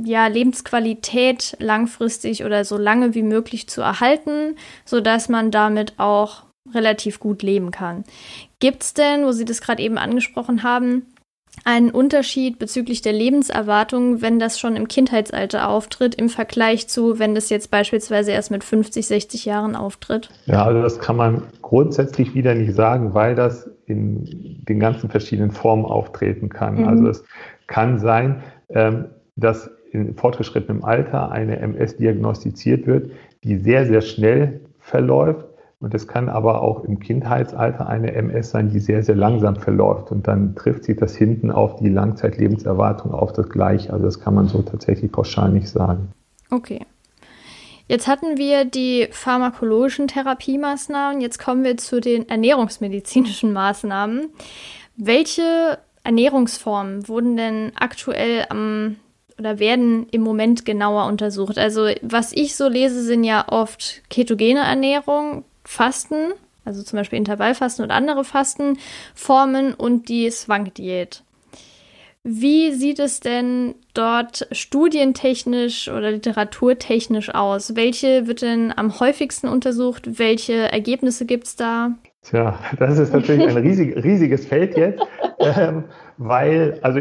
[0.05, 7.21] ja, Lebensqualität langfristig oder so lange wie möglich zu erhalten, sodass man damit auch relativ
[7.21, 8.05] gut leben kann.
[8.59, 11.07] Gibt es denn, wo Sie das gerade eben angesprochen haben,
[11.65, 17.35] einen Unterschied bezüglich der Lebenserwartung, wenn das schon im Kindheitsalter auftritt, im Vergleich zu, wenn
[17.35, 20.31] das jetzt beispielsweise erst mit 50, 60 Jahren auftritt?
[20.47, 25.51] Ja, also das kann man grundsätzlich wieder nicht sagen, weil das in den ganzen verschiedenen
[25.51, 26.83] Formen auftreten kann.
[26.83, 26.89] Mhm.
[26.89, 27.25] Also es
[27.67, 33.11] kann sein, ähm, dass in fortgeschrittenem Alter eine MS diagnostiziert wird,
[33.43, 35.50] die sehr, sehr schnell verläuft
[35.81, 40.11] und es kann aber auch im Kindheitsalter eine MS sein, die sehr, sehr langsam verläuft.
[40.13, 43.91] Und dann trifft sich das hinten auf die Langzeitlebenserwartung auf das Gleiche.
[43.91, 46.13] Also das kann man so tatsächlich pauschal nicht sagen.
[46.51, 46.85] Okay.
[47.89, 51.23] Jetzt hatten wir die pharmakologischen Therapiemaßnahmen.
[51.23, 54.29] Jetzt kommen wir zu den ernährungsmedizinischen Maßnahmen.
[54.97, 58.97] Welche Ernährungsformen wurden denn aktuell am
[59.39, 61.57] oder werden im Moment genauer untersucht?
[61.59, 66.33] Also was ich so lese, sind ja oft ketogene Ernährung, Fasten,
[66.65, 71.23] also zum Beispiel Intervallfasten und andere Fastenformen und die Swank-Diät.
[72.23, 77.77] Wie sieht es denn dort studientechnisch oder literaturtechnisch aus?
[77.77, 80.19] Welche wird denn am häufigsten untersucht?
[80.19, 81.93] Welche Ergebnisse gibt es da?
[82.23, 85.03] Tja, das ist natürlich ein riesig, riesiges Feld jetzt,
[85.39, 85.85] ähm,
[86.19, 87.01] weil, also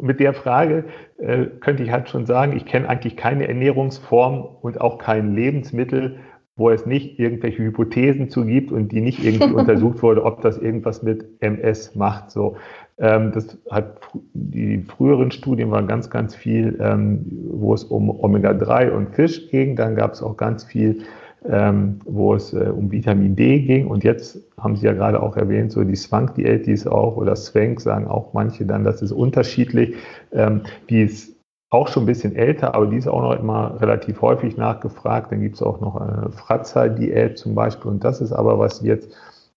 [0.00, 0.84] mit der Frage
[1.18, 6.20] äh, könnte ich halt schon sagen, ich kenne eigentlich keine Ernährungsform und auch kein Lebensmittel,
[6.58, 10.58] wo es nicht irgendwelche Hypothesen zu gibt und die nicht irgendwie untersucht wurde, ob das
[10.58, 12.32] irgendwas mit MS macht.
[12.32, 12.56] So,
[12.98, 14.00] ähm, das hat
[14.34, 19.76] die früheren Studien waren ganz, ganz viel, ähm, wo es um Omega-3 und Fisch ging.
[19.76, 21.02] Dann gab es auch ganz viel,
[21.48, 23.86] ähm, wo es äh, um Vitamin D ging.
[23.86, 27.36] Und jetzt haben Sie ja gerade auch erwähnt, so die Swank-Diät, die ist auch, oder
[27.36, 29.94] Swank sagen auch manche dann, das ist unterschiedlich.
[30.32, 31.37] Ähm, die ist
[31.70, 35.30] auch schon ein bisschen älter, aber die ist auch noch immer relativ häufig nachgefragt.
[35.32, 37.90] Dann gibt es auch noch eine Fratzer-Diät zum Beispiel.
[37.90, 39.14] Und das ist aber, was Sie jetzt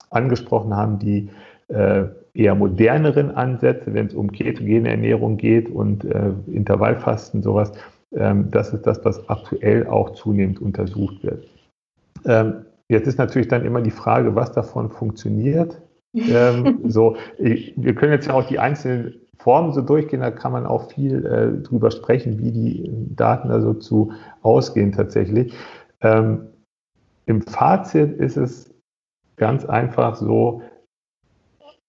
[0.09, 1.29] angesprochen haben, die
[1.69, 7.71] äh, eher moderneren Ansätze, wenn es um ketogene Ernährung geht und äh, Intervallfasten, sowas.
[8.13, 11.47] Ähm, das ist das, was aktuell auch zunehmend untersucht wird.
[12.25, 15.81] Ähm, jetzt ist natürlich dann immer die Frage, was davon funktioniert.
[16.13, 20.65] ähm, so, wir können jetzt ja auch die einzelnen Formen so durchgehen, da kann man
[20.65, 25.53] auch viel äh, drüber sprechen, wie die Daten da so zu ausgehen tatsächlich.
[26.01, 26.47] Ähm,
[27.25, 28.73] Im Fazit ist es
[29.37, 30.61] ganz einfach so,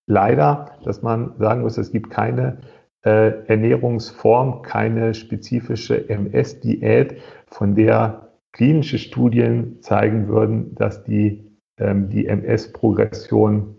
[0.07, 2.59] leider, dass man sagen muss, es gibt keine
[3.05, 12.27] äh, Ernährungsform, keine spezifische MS-Diät, von der klinische Studien zeigen würden, dass die ähm, die
[12.27, 13.75] MS-Progression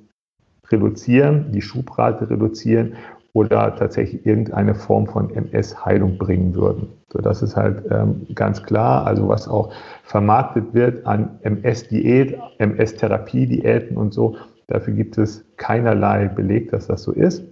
[0.72, 2.96] reduzieren, die Schubrate reduzieren
[3.34, 6.88] oder tatsächlich irgendeine Form von MS-Heilung bringen würden.
[7.12, 9.08] So, das ist halt ähm, ganz klar.
[9.08, 16.70] Also was auch vermarktet wird an MS-Diät, MS-Therapie-Diäten und so, dafür gibt es keinerlei Beleg,
[16.72, 17.44] dass das so ist.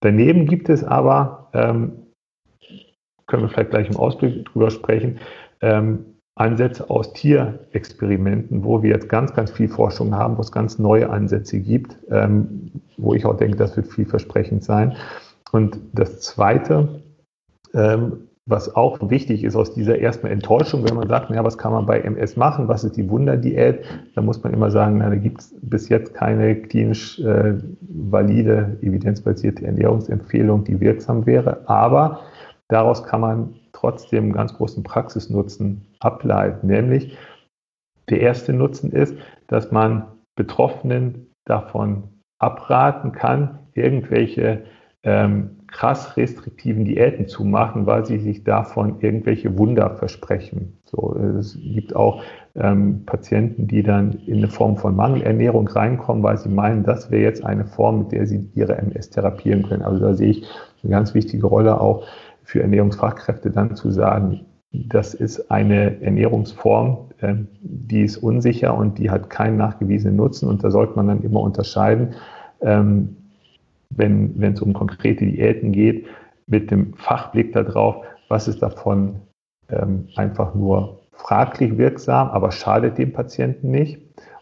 [0.00, 1.92] Daneben gibt es aber, ähm,
[3.26, 5.20] können wir vielleicht gleich im Ausblick drüber sprechen,
[5.60, 6.09] ähm,
[6.40, 11.10] Ansätze aus Tierexperimenten, wo wir jetzt ganz, ganz viel Forschung haben, wo es ganz neue
[11.10, 14.96] Ansätze gibt, ähm, wo ich auch denke, das wird vielversprechend sein.
[15.52, 17.02] Und das Zweite,
[17.74, 21.72] ähm, was auch wichtig ist aus dieser erstmal Enttäuschung, wenn man sagt, naja, was kann
[21.72, 25.16] man bei MS machen, was ist die Wunderdiät, da muss man immer sagen, na, da
[25.16, 31.68] gibt es bis jetzt keine klinisch äh, valide, evidenzbasierte Ernährungsempfehlung, die wirksam wäre.
[31.68, 32.20] Aber
[32.68, 36.66] daraus kann man trotzdem ganz großen Praxisnutzen ableiten.
[36.66, 37.16] Nämlich
[38.08, 39.16] der erste Nutzen ist,
[39.46, 40.04] dass man
[40.36, 42.04] Betroffenen davon
[42.38, 44.64] abraten kann, irgendwelche
[45.02, 50.78] ähm, krass restriktiven Diäten zu machen, weil sie sich davon irgendwelche Wunder versprechen.
[50.84, 52.22] So, es gibt auch
[52.56, 57.22] ähm, Patienten, die dann in eine Form von Mangelernährung reinkommen, weil sie meinen, das wäre
[57.22, 59.82] jetzt eine Form, mit der sie ihre MS therapieren können.
[59.82, 60.48] Also da sehe ich
[60.82, 62.04] eine ganz wichtige Rolle auch
[62.50, 64.40] für Ernährungsfachkräfte dann zu sagen,
[64.72, 70.48] das ist eine Ernährungsform, ähm, die ist unsicher und die hat keinen nachgewiesenen Nutzen.
[70.48, 72.14] Und da sollte man dann immer unterscheiden,
[72.60, 73.16] ähm,
[73.90, 76.06] wenn, es um konkrete Diäten geht,
[76.48, 79.20] mit dem Fachblick darauf, was ist davon
[79.68, 84.00] ähm, einfach nur fraglich wirksam, aber schadet dem Patienten nicht.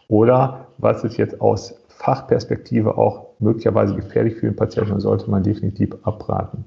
[0.08, 5.42] Oder was ist jetzt aus Fachperspektive auch möglicherweise gefährlich für den Patienten und sollte man
[5.42, 6.64] definitiv abraten.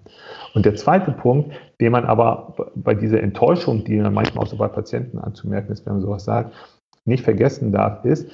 [0.54, 4.58] Und der zweite Punkt, den man aber bei dieser Enttäuschung, die man manchmal auch so
[4.58, 6.54] bei Patienten anzumerken ist, wenn man sowas sagt,
[7.06, 8.30] nicht vergessen darf, ist,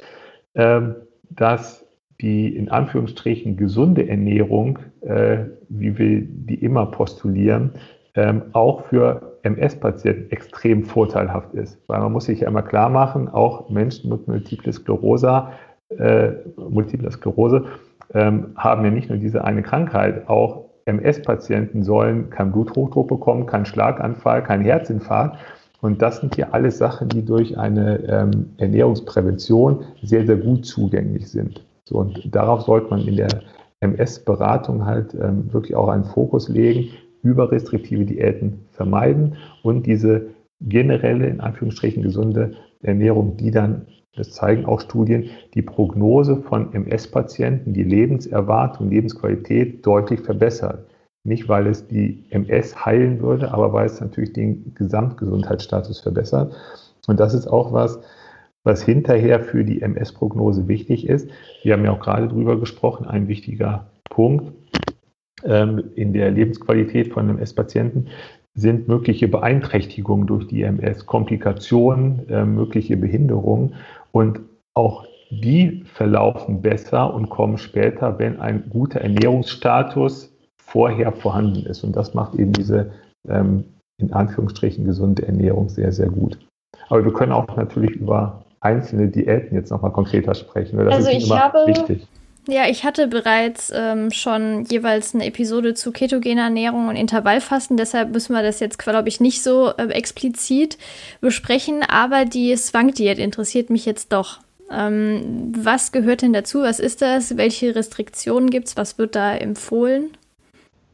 [0.55, 0.95] ähm,
[1.29, 1.85] dass
[2.19, 7.73] die in Anführungsstrichen gesunde Ernährung, äh, wie wir die immer postulieren,
[8.15, 11.79] ähm, auch für MS-Patienten extrem vorteilhaft ist.
[11.85, 15.49] Weil man muss sich ja immer klar machen, auch Menschen mit Multiple Sklerose,
[15.89, 17.65] äh, Multiple Sklerose
[18.13, 23.65] ähm, haben ja nicht nur diese eine Krankheit, auch MS-Patienten sollen keinen Bluthochdruck bekommen, keinen
[23.65, 25.37] Schlaganfall, keinen Herzinfarkt.
[25.81, 31.29] Und das sind hier alles Sachen, die durch eine ähm, Ernährungsprävention sehr, sehr gut zugänglich
[31.29, 31.63] sind.
[31.83, 33.27] So, und darauf sollte man in der
[33.81, 36.89] MS-Beratung halt ähm, wirklich auch einen Fokus legen,
[37.21, 40.27] überrestriktive Diäten vermeiden und diese
[40.61, 43.87] generelle, in Anführungsstrichen gesunde Ernährung, die dann
[44.17, 50.89] das zeigen auch Studien, die Prognose von MS-Patienten, die Lebenserwartung, Lebensqualität deutlich verbessert.
[51.23, 56.55] Nicht, weil es die MS heilen würde, aber weil es natürlich den Gesamtgesundheitsstatus verbessert.
[57.05, 57.99] Und das ist auch was,
[58.63, 61.29] was hinterher für die MS-Prognose wichtig ist.
[61.63, 64.51] Wir haben ja auch gerade drüber gesprochen, ein wichtiger Punkt
[65.43, 68.07] ähm, in der Lebensqualität von MS-Patienten
[68.57, 73.75] sind mögliche Beeinträchtigungen durch die MS, Komplikationen, äh, mögliche Behinderungen.
[74.11, 74.39] Und
[74.73, 81.83] auch die verlaufen besser und kommen später, wenn ein guter Ernährungsstatus vorher vorhanden ist.
[81.83, 82.91] Und das macht eben diese
[83.29, 83.63] ähm,
[83.99, 86.37] in Anführungsstrichen gesunde Ernährung sehr, sehr gut.
[86.89, 90.77] Aber wir können auch natürlich über einzelne Diäten jetzt nochmal konkreter sprechen.
[90.77, 92.07] Das also ist ich immer habe, wichtig.
[92.49, 98.13] Ja, ich hatte bereits ähm, schon jeweils eine Episode zu ketogener Ernährung und Intervallfasten, deshalb
[98.13, 100.77] müssen wir das jetzt, glaube ich, nicht so äh, explizit
[101.19, 104.39] besprechen, aber die Swang-Diät interessiert mich jetzt doch.
[104.71, 106.61] Ähm, was gehört denn dazu?
[106.61, 107.35] Was ist das?
[107.35, 108.77] Welche Restriktionen gibt es?
[108.77, 110.11] Was wird da empfohlen?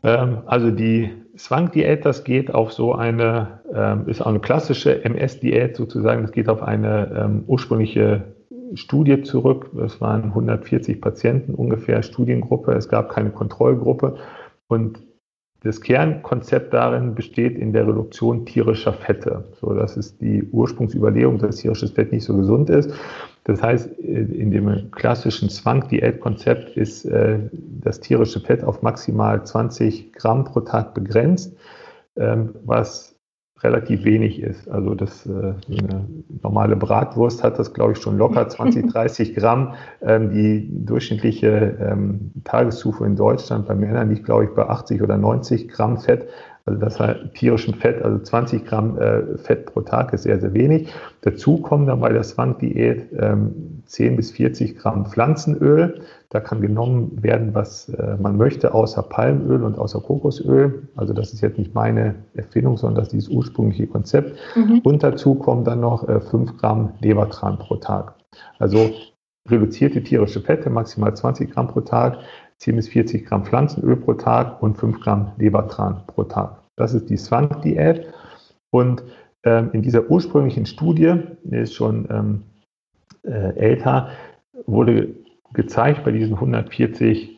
[0.02, 5.76] Ähm, also die Swang-Diät, das geht auf so eine, ähm, ist auch eine klassische MS-Diät
[5.76, 8.24] sozusagen, das geht auf eine ähm, ursprüngliche
[8.76, 9.72] Studie zurück.
[9.84, 12.74] Es waren 140 Patienten ungefähr, Studiengruppe.
[12.74, 14.18] Es gab keine Kontrollgruppe.
[14.68, 15.02] Und
[15.64, 19.46] das Kernkonzept darin besteht in der Reduktion tierischer Fette.
[19.62, 22.94] So, das ist die Ursprungsüberlegung, dass tierisches Fett nicht so gesund ist.
[23.46, 30.46] Das heißt, in dem klassischen Zwang-Diät-Konzept ist äh, das tierische Fett auf maximal 20 Gramm
[30.46, 31.56] pro Tag begrenzt,
[32.16, 33.13] ähm, was
[33.64, 34.70] relativ wenig ist.
[34.70, 36.08] Also das, äh, eine
[36.42, 39.74] normale Bratwurst hat das, glaube ich, schon locker 20, 30 Gramm.
[40.02, 45.18] Ähm, die durchschnittliche ähm, Tageszufuhr in Deutschland bei Männern liegt, glaube ich, bei 80 oder
[45.18, 46.28] 90 Gramm Fett.
[46.66, 50.54] Also das heißt tierischem Fett, also 20 Gramm äh, Fett pro Tag ist sehr, sehr
[50.54, 50.94] wenig.
[51.22, 56.02] Dazu kommen dann bei der Swang-Diät ähm, 10 bis 40 Gramm Pflanzenöl.
[56.34, 60.90] Da kann genommen werden, was äh, man möchte, außer Palmöl und außer Kokosöl.
[60.96, 64.36] Also das ist jetzt nicht meine Erfindung, sondern das ist dieses ursprüngliche Konzept.
[64.56, 64.80] Mhm.
[64.84, 68.16] Und dazu kommen dann noch äh, 5 Gramm Lebertran pro Tag.
[68.58, 68.90] Also
[69.48, 72.18] reduzierte tierische Fette, maximal 20 Gramm pro Tag,
[72.58, 76.64] 10 bis 40 Gramm Pflanzenöl pro Tag und 5 Gramm Lebertran pro Tag.
[76.76, 78.08] Das ist die Swank-Diät.
[78.72, 79.04] Und
[79.44, 82.44] ähm, in dieser ursprünglichen Studie, die ist schon ähm,
[83.22, 84.10] äh, älter,
[84.66, 85.14] wurde
[85.54, 87.30] gezeigt bei diesen 140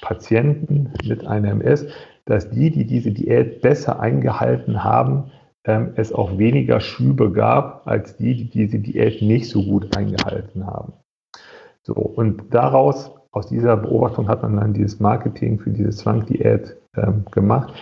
[0.00, 1.86] Patienten mit einer MS,
[2.26, 5.30] dass die, die diese Diät besser eingehalten haben,
[5.64, 10.66] ähm, es auch weniger Schübe gab als die, die diese Diät nicht so gut eingehalten
[10.66, 10.92] haben.
[11.82, 17.24] So, und daraus, aus dieser Beobachtung hat man dann dieses Marketing für diese Zwangdiät ähm,
[17.30, 17.74] gemacht.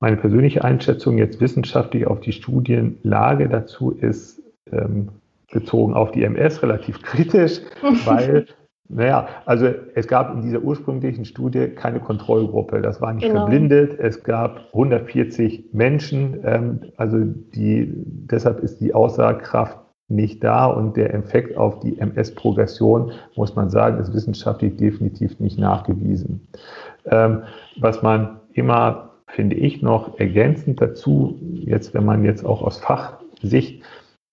[0.00, 4.42] Meine persönliche Einschätzung jetzt wissenschaftlich auf die Studienlage dazu ist
[4.72, 5.08] ähm,
[5.52, 7.60] bezogen auf die MS relativ kritisch,
[8.04, 8.46] weil
[8.88, 12.82] naja, also es gab in dieser ursprünglichen Studie keine Kontrollgruppe.
[12.82, 13.40] Das war nicht genau.
[13.40, 13.98] verblindet.
[13.98, 16.40] Es gab 140 Menschen.
[16.44, 23.12] Ähm, also die, deshalb ist die Aussagekraft nicht da und der Effekt auf die MS-Progression,
[23.36, 26.46] muss man sagen, ist wissenschaftlich definitiv nicht nachgewiesen.
[27.06, 27.42] Ähm,
[27.80, 33.82] was man immer, finde ich, noch ergänzend dazu, jetzt wenn man jetzt auch aus Fachsicht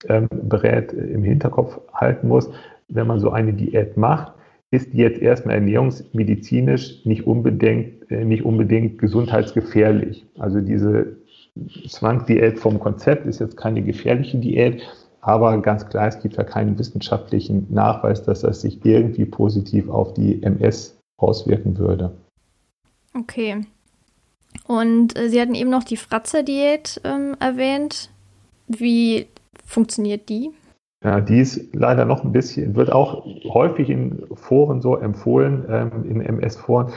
[0.09, 2.51] ähm, berät, im Hinterkopf halten muss,
[2.89, 4.33] wenn man so eine Diät macht,
[4.71, 10.25] ist jetzt erstmal ernährungsmedizinisch nicht unbedingt, äh, nicht unbedingt gesundheitsgefährlich.
[10.39, 11.17] Also diese
[11.87, 14.81] Zwangsdiät vom Konzept ist jetzt keine gefährliche Diät,
[15.19, 20.13] aber ganz klar, es gibt ja keinen wissenschaftlichen Nachweis, dass das sich irgendwie positiv auf
[20.13, 22.15] die MS auswirken würde.
[23.13, 23.65] Okay.
[24.67, 28.09] Und äh, Sie hatten eben noch die Fratzer-Diät ähm, erwähnt.
[28.67, 29.27] Wie
[29.65, 30.51] funktioniert die?
[31.03, 36.05] Ja, die ist leider noch ein bisschen, wird auch häufig in Foren so empfohlen, ähm,
[36.07, 36.91] in MS-Foren.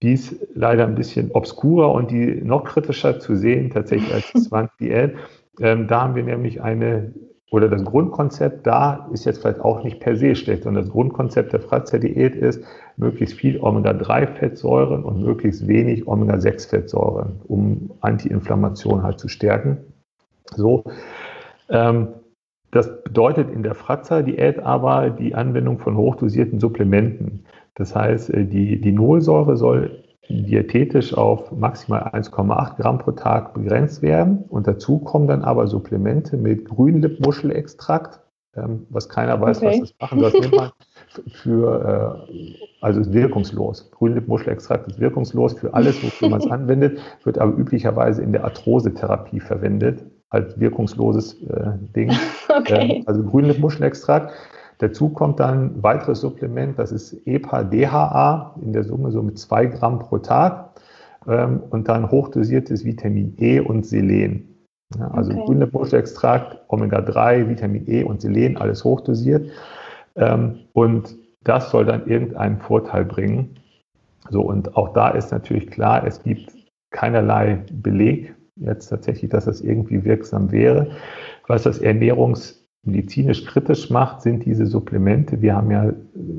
[0.00, 5.14] Die ist leider ein bisschen obskurer und die noch kritischer zu sehen, tatsächlich als Zwangsdiät.
[5.60, 7.12] Ähm, da haben wir nämlich eine,
[7.50, 11.52] oder das Grundkonzept da ist jetzt vielleicht auch nicht per se schlecht, sondern das Grundkonzept
[11.52, 12.64] der Fratzer-Diät ist,
[12.96, 19.76] möglichst viel Omega-3-Fettsäuren und möglichst wenig Omega-6-Fettsäuren, um Antiinflammation halt zu stärken.
[20.56, 20.84] So.
[21.68, 22.08] Ähm,
[22.70, 27.44] das bedeutet in der Fratzer-Diät aber die Anwendung von hochdosierten Supplementen.
[27.74, 34.44] Das heißt, äh, die, die soll diätetisch auf maximal 1,8 Gramm pro Tag begrenzt werden.
[34.48, 38.20] Und dazu kommen dann aber Supplemente mit Grünlippmuschelextrakt,
[38.54, 39.66] ähm, was keiner weiß, okay.
[39.66, 40.30] was das machen soll.
[40.30, 40.70] Das
[41.32, 43.90] für, äh, also ist wirkungslos.
[43.90, 49.40] Grünlippmuschelextrakt ist wirkungslos für alles, wofür man es anwendet, wird aber üblicherweise in der Arthrosetherapie
[49.40, 52.12] verwendet als wirkungsloses äh, Ding.
[52.48, 52.96] Okay.
[52.96, 54.32] Ähm, also Grünlippmuschelextrakt.
[54.78, 59.66] Dazu kommt dann ein weiteres Supplement, das ist EPA-DHA in der Summe so mit zwei
[59.66, 60.70] Gramm pro Tag
[61.28, 64.66] ähm, und dann hochdosiertes Vitamin E und Selen.
[64.98, 65.42] Ja, also okay.
[65.46, 69.48] Grünlippmuschelextrakt, Omega-3, Vitamin E und Selen, alles hochdosiert.
[70.16, 71.14] Ähm, und
[71.44, 73.56] das soll dann irgendeinen Vorteil bringen.
[74.30, 76.52] So, und auch da ist natürlich klar, es gibt
[76.90, 80.90] keinerlei Beleg jetzt tatsächlich, dass das irgendwie wirksam wäre.
[81.46, 85.40] Was das ernährungsmedizinisch kritisch macht, sind diese Supplemente.
[85.40, 85.92] Wir haben ja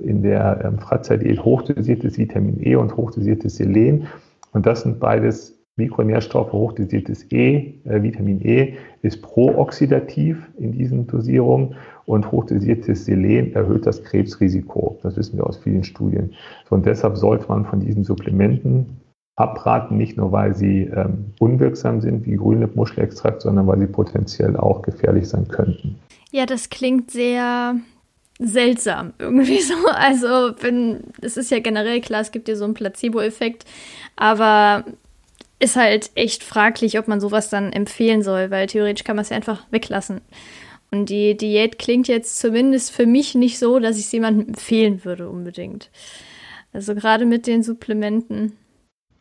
[0.04, 4.08] in der ähm, Freizeit-Diät hochdosiertes Vitamin E und hochdosiertes Selen.
[4.54, 11.76] Und das sind beides Mikronährstoffe, hochdosiertes E, äh, Vitamin E ist prooxidativ in diesen Dosierungen
[12.06, 15.00] und hochdosiertes Selen erhöht das Krebsrisiko.
[15.02, 16.34] Das wissen wir aus vielen Studien.
[16.70, 19.01] und deshalb sollte man von diesen Supplementen
[19.36, 24.82] abraten, nicht nur weil sie ähm, unwirksam sind wie Grünlippmuschelextrakt, sondern weil sie potenziell auch
[24.82, 26.00] gefährlich sein könnten.
[26.32, 27.76] Ja, das klingt sehr
[28.40, 29.76] seltsam irgendwie so.
[29.94, 33.66] Also, wenn es ist ja generell klar, es gibt ja so einen Placebo-Effekt,
[34.16, 34.86] aber
[35.60, 39.30] ist halt echt fraglich, ob man sowas dann empfehlen soll, weil theoretisch kann man es
[39.30, 40.22] ja einfach weglassen.
[40.90, 45.06] Und die Diät klingt jetzt zumindest für mich nicht so, dass ich es jemandem empfehlen
[45.06, 45.90] würde unbedingt.
[46.74, 48.58] Also gerade mit den Supplementen.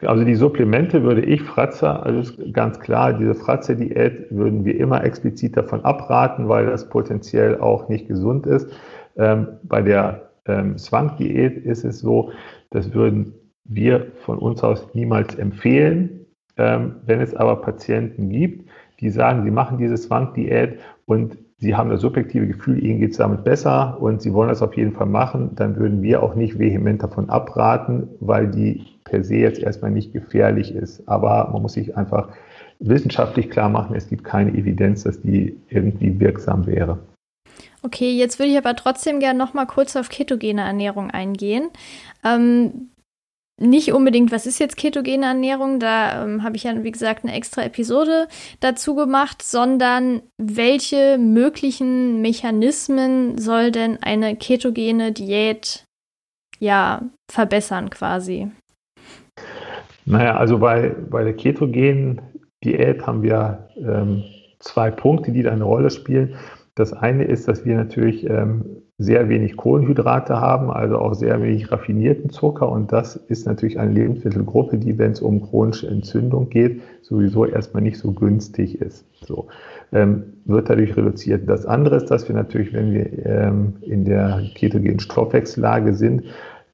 [0.03, 5.57] Also die Supplemente würde ich Fratzer, also ganz klar, diese Fratzer-Diät würden wir immer explizit
[5.57, 8.71] davon abraten, weil das potenziell auch nicht gesund ist.
[9.17, 12.33] Ähm, bei der ähm, Swank-Diät ist es so,
[12.71, 16.27] das würden wir von uns aus niemals empfehlen.
[16.57, 18.71] Ähm, wenn es aber Patienten gibt,
[19.01, 23.19] die sagen, sie machen diese Swank-Diät und Sie haben das subjektive Gefühl, Ihnen geht es
[23.19, 26.59] damit besser und Sie wollen das auf jeden Fall machen, dann würden wir auch nicht
[26.59, 31.07] vehement davon abraten, weil die per se jetzt erstmal nicht gefährlich ist.
[31.09, 32.29] Aber man muss sich einfach
[32.79, 36.99] wissenschaftlich klar machen, es gibt keine Evidenz, dass die irgendwie wirksam wäre.
[37.83, 41.69] Okay, jetzt würde ich aber trotzdem gerne noch mal kurz auf ketogene Ernährung eingehen.
[42.25, 42.91] Ähm,
[43.59, 45.81] nicht unbedingt, was ist jetzt ketogene Ernährung?
[45.81, 48.27] Da ähm, habe ich ja, wie gesagt, eine extra Episode
[48.61, 55.85] dazu gemacht, sondern welche möglichen Mechanismen soll denn eine ketogene Diät
[56.59, 58.51] ja verbessern quasi?
[60.07, 62.21] Naja, also bei, bei der ketogenen
[62.65, 64.25] Diät haben wir ähm,
[64.59, 66.35] zwei Punkte, die da eine Rolle spielen.
[66.75, 68.65] Das eine ist, dass wir natürlich ähm,
[69.01, 72.71] sehr wenig Kohlenhydrate haben, also auch sehr wenig raffinierten Zucker.
[72.71, 77.83] Und das ist natürlich eine Lebensmittelgruppe, die, wenn es um chronische Entzündung geht, sowieso erstmal
[77.83, 79.07] nicht so günstig ist.
[79.27, 79.49] So
[79.93, 81.49] ähm, wird dadurch reduziert.
[81.49, 86.25] Das andere ist, dass wir natürlich, wenn wir ähm, in der ketogenen Stoffwechsellage sind,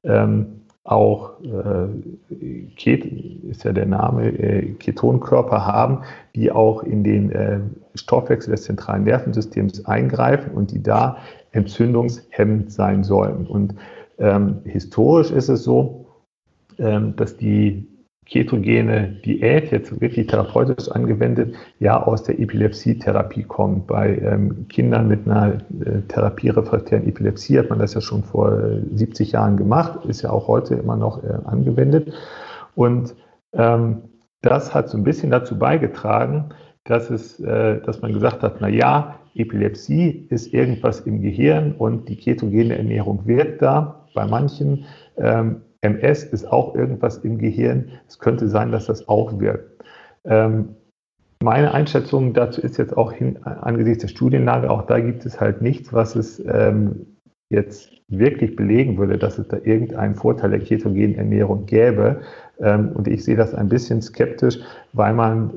[0.03, 0.47] ähm,
[0.87, 3.05] auch äh, Ket
[3.43, 7.59] ist ja der Name, äh, Ketonkörper haben, die auch in den äh,
[7.95, 11.17] Stoffwechsel des zentralen Nervensystems eingreifen und die da
[11.51, 13.47] entzündungshemmend sein sollen.
[13.47, 13.75] Und
[14.17, 16.05] ähm, historisch ist es so,
[16.79, 17.87] ähm, dass die
[18.29, 23.87] ketogene Diät, jetzt wirklich therapeutisch angewendet, ja aus der Epilepsietherapie kommt.
[23.87, 28.59] Bei ähm, Kindern mit einer äh, therapierefraktären Epilepsie hat man das ja schon vor
[28.93, 32.13] 70 Jahren gemacht, ist ja auch heute immer noch äh, angewendet.
[32.75, 33.15] Und
[33.53, 34.03] ähm,
[34.41, 36.49] das hat so ein bisschen dazu beigetragen,
[36.83, 42.09] dass, es, äh, dass man gesagt hat, na ja, Epilepsie ist irgendwas im Gehirn und
[42.09, 44.85] die ketogene Ernährung wirkt da bei manchen.
[45.17, 47.91] Ähm, MS ist auch irgendwas im Gehirn.
[48.07, 49.83] Es könnte sein, dass das auch wirkt.
[50.25, 50.75] Ähm,
[51.41, 55.61] meine Einschätzung dazu ist jetzt auch hin, angesichts der Studienlage, auch da gibt es halt
[55.61, 57.05] nichts, was es ähm,
[57.49, 62.21] jetzt wirklich belegen würde, dass es da irgendeinen Vorteil der ketogenen Ernährung gäbe.
[62.59, 64.59] Ähm, und ich sehe das ein bisschen skeptisch,
[64.93, 65.53] weil man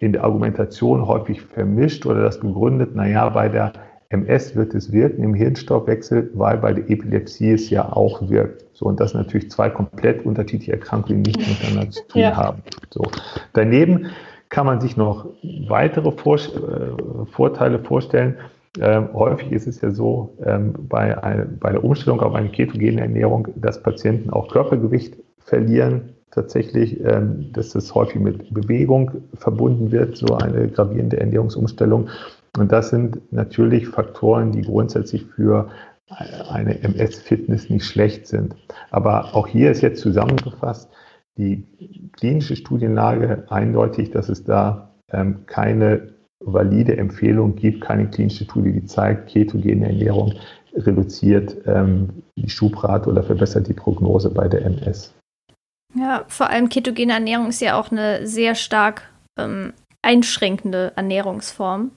[0.00, 3.72] in der Argumentation häufig vermischt oder das begründet, naja, bei der
[4.12, 8.64] MS wird es wirken im Hirnstoffwechsel, weil bei der Epilepsie es ja auch wirkt.
[8.74, 12.36] So, und das natürlich zwei komplett unterschiedliche Erkrankungen, die nichts miteinander zu tun ja.
[12.36, 12.62] haben.
[12.90, 13.02] So.
[13.54, 14.06] Daneben
[14.50, 15.26] kann man sich noch
[15.66, 18.36] weitere Vor äh, Vorteile vorstellen.
[18.80, 23.00] Ähm, häufig ist es ja so, ähm, bei, ein, bei der Umstellung auf eine ketogene
[23.00, 26.10] Ernährung, dass Patienten auch Körpergewicht verlieren.
[26.30, 32.08] Tatsächlich, ähm, dass das häufig mit Bewegung verbunden wird, so eine gravierende Ernährungsumstellung.
[32.58, 35.70] Und das sind natürlich Faktoren, die grundsätzlich für
[36.50, 38.54] eine MS-Fitness nicht schlecht sind.
[38.90, 40.90] Aber auch hier ist jetzt zusammengefasst
[41.38, 41.66] die
[42.12, 48.84] klinische Studienlage eindeutig, dass es da ähm, keine valide Empfehlung gibt, keine klinische Studie, die
[48.84, 50.34] zeigt, ketogene Ernährung
[50.74, 55.14] reduziert ähm, die Schubrate oder verbessert die Prognose bei der MS.
[55.94, 61.92] Ja, vor allem ketogene Ernährung ist ja auch eine sehr stark ähm, einschränkende Ernährungsform.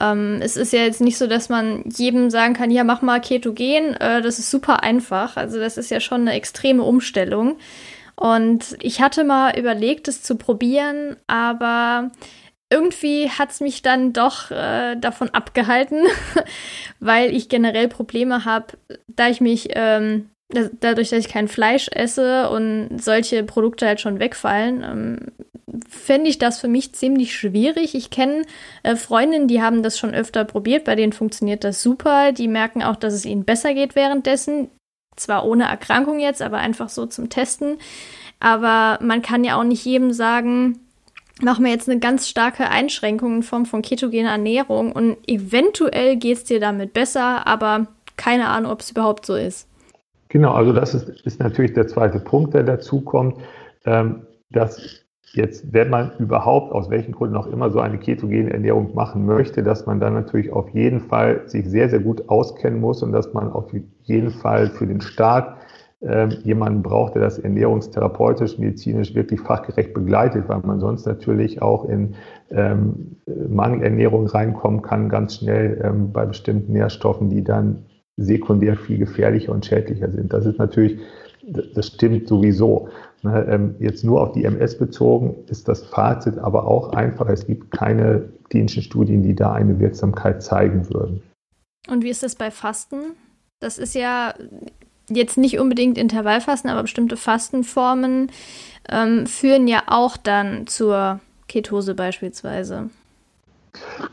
[0.00, 3.20] Ähm, es ist ja jetzt nicht so, dass man jedem sagen kann, ja, mach mal
[3.20, 3.94] Ketogen.
[3.94, 5.36] Äh, das ist super einfach.
[5.36, 7.58] Also das ist ja schon eine extreme Umstellung.
[8.16, 12.10] Und ich hatte mal überlegt, es zu probieren, aber
[12.70, 16.02] irgendwie hat es mich dann doch äh, davon abgehalten,
[17.00, 18.76] weil ich generell Probleme habe,
[19.06, 24.18] da ich mich ähm, dadurch, dass ich kein Fleisch esse und solche Produkte halt schon
[24.18, 25.18] wegfallen, ähm,
[25.88, 27.94] fände ich das für mich ziemlich schwierig.
[27.94, 28.42] Ich kenne
[28.82, 32.32] äh, Freundinnen, die haben das schon öfter probiert, bei denen funktioniert das super.
[32.32, 34.70] Die merken auch, dass es ihnen besser geht währenddessen.
[35.16, 37.78] Zwar ohne Erkrankung jetzt, aber einfach so zum Testen.
[38.40, 40.78] Aber man kann ja auch nicht jedem sagen,
[41.40, 46.38] mach mir jetzt eine ganz starke Einschränkung in Form von ketogener Ernährung und eventuell geht
[46.38, 49.67] es dir damit besser, aber keine Ahnung, ob es überhaupt so ist.
[50.28, 53.36] Genau, also das ist, ist natürlich der zweite Punkt, der dazu kommt,
[53.86, 58.94] ähm, dass jetzt, wenn man überhaupt aus welchen Gründen auch immer so eine ketogene Ernährung
[58.94, 63.02] machen möchte, dass man dann natürlich auf jeden Fall sich sehr, sehr gut auskennen muss
[63.02, 63.70] und dass man auf
[64.02, 65.56] jeden Fall für den Start
[66.00, 71.84] ähm, jemanden braucht, der das ernährungstherapeutisch, medizinisch wirklich fachgerecht begleitet, weil man sonst natürlich auch
[71.86, 72.14] in
[72.50, 73.16] ähm,
[73.48, 77.84] Mangelernährung reinkommen kann, ganz schnell ähm, bei bestimmten Nährstoffen, die dann
[78.18, 80.32] sekundär viel gefährlicher und schädlicher sind.
[80.32, 80.98] Das ist natürlich,
[81.74, 82.88] das stimmt sowieso.
[83.22, 87.46] Ne, ähm, jetzt nur auf die MS bezogen ist das Fazit aber auch einfach, es
[87.46, 91.22] gibt keine klinischen Studien, die da eine Wirksamkeit zeigen würden.
[91.88, 93.16] Und wie ist das bei Fasten?
[93.60, 94.34] Das ist ja
[95.08, 98.30] jetzt nicht unbedingt Intervallfasten, aber bestimmte Fastenformen
[98.88, 102.90] ähm, führen ja auch dann zur Ketose beispielsweise.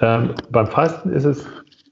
[0.01, 1.45] Ähm, beim Fasten ist es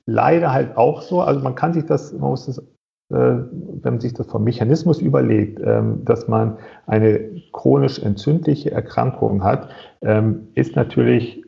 [0.06, 1.22] leider halt auch so.
[1.22, 2.64] Also man kann sich das, man muss das, äh,
[3.12, 9.70] wenn man sich das vom Mechanismus überlegt, ähm, dass man eine chronisch entzündliche Erkrankung hat,
[10.02, 11.44] ähm, ist natürlich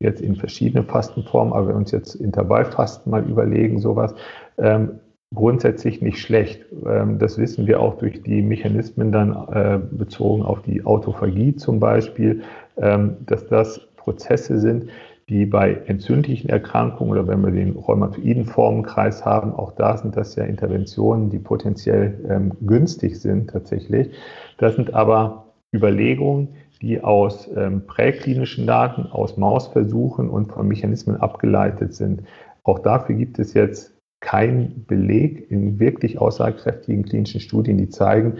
[0.00, 4.14] jetzt in verschiedene Fastenformen, aber wenn wir uns jetzt Intervallfasten mal überlegen, sowas,
[4.58, 5.00] ähm,
[5.34, 6.64] grundsätzlich nicht schlecht.
[6.86, 11.80] Ähm, das wissen wir auch durch die Mechanismen dann äh, bezogen auf die Autophagie zum
[11.80, 12.42] Beispiel,
[12.76, 14.88] ähm, dass das Prozesse sind,
[15.28, 20.36] die bei entzündlichen Erkrankungen oder wenn wir den rheumatoiden Formenkreis haben, auch da sind das
[20.36, 24.10] ja Interventionen, die potenziell ähm, günstig sind tatsächlich.
[24.56, 26.48] Das sind aber Überlegungen,
[26.80, 32.22] die aus ähm, präklinischen Daten, aus Mausversuchen und von Mechanismen abgeleitet sind.
[32.62, 38.38] Auch dafür gibt es jetzt keinen Beleg in wirklich aussagekräftigen klinischen Studien, die zeigen,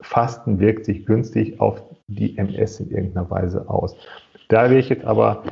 [0.00, 3.96] Fasten wirkt sich günstig auf die MS in irgendeiner Weise aus.
[4.48, 5.42] Da wäre ich jetzt aber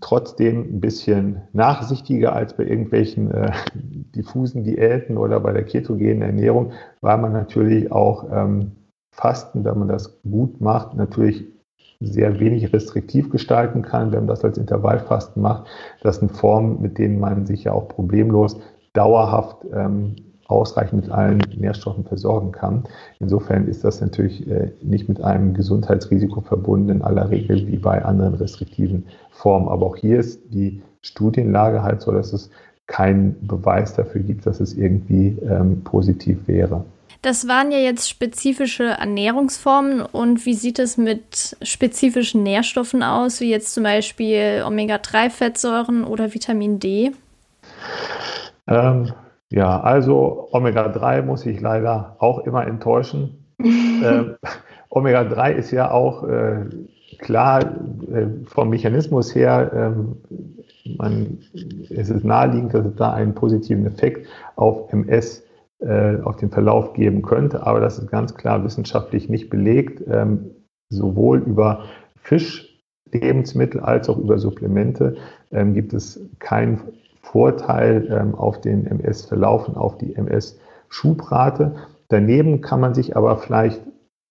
[0.00, 6.72] trotzdem ein bisschen nachsichtiger als bei irgendwelchen äh, diffusen Diäten oder bei der ketogenen Ernährung,
[7.00, 8.72] weil man natürlich auch ähm,
[9.10, 11.44] Fasten, wenn man das gut macht, natürlich
[12.00, 15.66] sehr wenig restriktiv gestalten kann, wenn man das als Intervallfasten macht.
[16.02, 18.60] Das sind Formen, mit denen man sich ja auch problemlos
[18.92, 20.16] dauerhaft ähm,
[20.48, 22.84] ausreichend mit allen Nährstoffen versorgen kann.
[23.18, 28.04] Insofern ist das natürlich äh, nicht mit einem Gesundheitsrisiko verbunden in aller Regel wie bei
[28.04, 29.68] anderen restriktiven Formen.
[29.68, 32.50] Aber auch hier ist die Studienlage halt so, dass es
[32.86, 36.84] keinen Beweis dafür gibt, dass es irgendwie ähm, positiv wäre.
[37.22, 43.50] Das waren ja jetzt spezifische Ernährungsformen und wie sieht es mit spezifischen Nährstoffen aus, wie
[43.50, 47.10] jetzt zum Beispiel Omega-3-Fettsäuren oder Vitamin D?
[48.68, 49.12] Ähm,
[49.56, 53.46] ja, also Omega-3 muss ich leider auch immer enttäuschen.
[53.58, 54.36] ähm,
[54.90, 56.66] Omega-3 ist ja auch äh,
[57.20, 60.16] klar äh, vom Mechanismus her, ähm,
[60.98, 61.38] man,
[61.88, 65.42] es ist naheliegend, dass es da einen positiven Effekt auf MS,
[65.78, 70.50] äh, auf den Verlauf geben könnte, aber das ist ganz klar wissenschaftlich nicht belegt, ähm,
[70.90, 71.84] sowohl über
[72.16, 75.16] Fischlebensmittel als auch über Supplemente
[75.50, 76.82] ähm, gibt es keinen
[77.32, 81.74] Vorteil ähm, auf den MS-Verlauf und auf die MS-Schubrate.
[82.08, 83.82] Daneben kann man sich aber vielleicht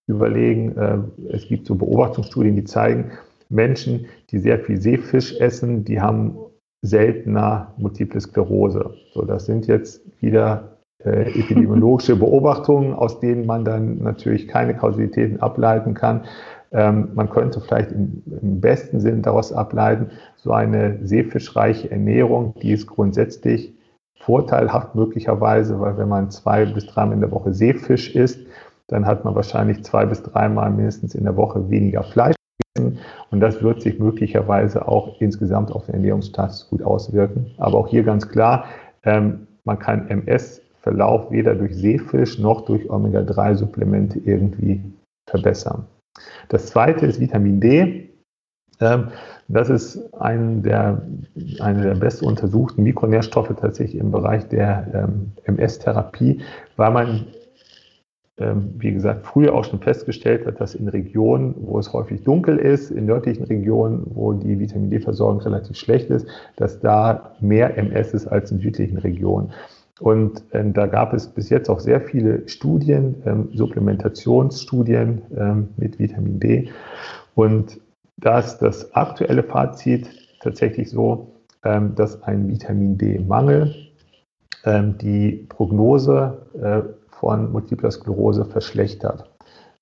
[0.06, 0.98] überlegen, äh,
[1.34, 3.12] es gibt so Beobachtungsstudien, die zeigen,
[3.48, 6.36] Menschen, die sehr viel Seefisch essen, die haben
[6.82, 8.94] seltener Multiple Sklerose.
[9.12, 15.40] So, das sind jetzt wieder äh, epidemiologische Beobachtungen, aus denen man dann natürlich keine Kausalitäten
[15.40, 16.24] ableiten kann.
[16.72, 22.72] Ähm, man könnte vielleicht im, im, besten Sinn daraus ableiten, so eine seefischreiche Ernährung, die
[22.72, 23.72] ist grundsätzlich
[24.18, 28.40] vorteilhaft möglicherweise, weil wenn man zwei bis dreimal in der Woche Seefisch isst,
[28.88, 32.36] dann hat man wahrscheinlich zwei bis dreimal mindestens in der Woche weniger Fleisch
[32.74, 32.98] gegessen.
[33.30, 37.52] Und das wird sich möglicherweise auch insgesamt auf den Ernährungsstatus gut auswirken.
[37.58, 38.66] Aber auch hier ganz klar,
[39.04, 44.80] ähm, man kann MS-Verlauf weder durch Seefisch noch durch Omega-3-Supplemente irgendwie
[45.28, 45.86] verbessern.
[46.48, 48.10] Das zweite ist Vitamin D.
[48.80, 49.08] Ähm,
[49.48, 51.02] das ist ein der,
[51.60, 55.08] eine der best untersuchten Mikronährstoffe tatsächlich im Bereich der
[55.44, 56.40] MS-Therapie, ähm,
[56.76, 57.26] weil man,
[58.38, 62.58] ähm, wie gesagt, früher auch schon festgestellt hat, dass in Regionen, wo es häufig dunkel
[62.58, 68.14] ist, in nördlichen Regionen, wo die Vitamin D-Versorgung relativ schlecht ist, dass da mehr MS
[68.14, 69.52] ist als in südlichen Regionen.
[70.00, 75.98] Und ähm, da gab es bis jetzt auch sehr viele Studien, ähm, Supplementationsstudien ähm, mit
[75.98, 76.68] Vitamin D.
[77.34, 77.80] Und
[78.18, 80.08] da ist das aktuelle Fazit
[80.40, 81.32] tatsächlich so,
[81.64, 83.74] ähm, dass ein Vitamin D-Mangel
[84.64, 89.30] ähm, die Prognose äh, von Multipler Sklerose verschlechtert.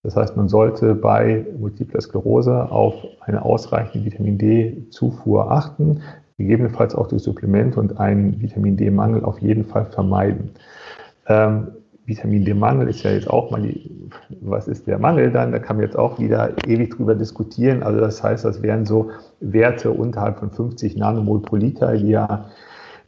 [0.04, 6.02] Das heißt, man sollte bei Multipler Sklerose auf eine ausreichende Vitamin D-Zufuhr achten
[6.39, 10.51] gegebenenfalls auch durch Supplemente und einen Vitamin D-Mangel auf jeden Fall vermeiden.
[11.26, 11.68] Ähm,
[12.07, 14.11] Vitamin D-Mangel ist ja jetzt auch mal, die,
[14.41, 15.53] was ist der Mangel dann?
[15.53, 17.82] Da kann man jetzt auch wieder ewig drüber diskutieren.
[17.82, 19.11] Also das heißt, das wären so
[19.41, 22.47] Werte unterhalb von 50 Nanomol pro Liter, die ja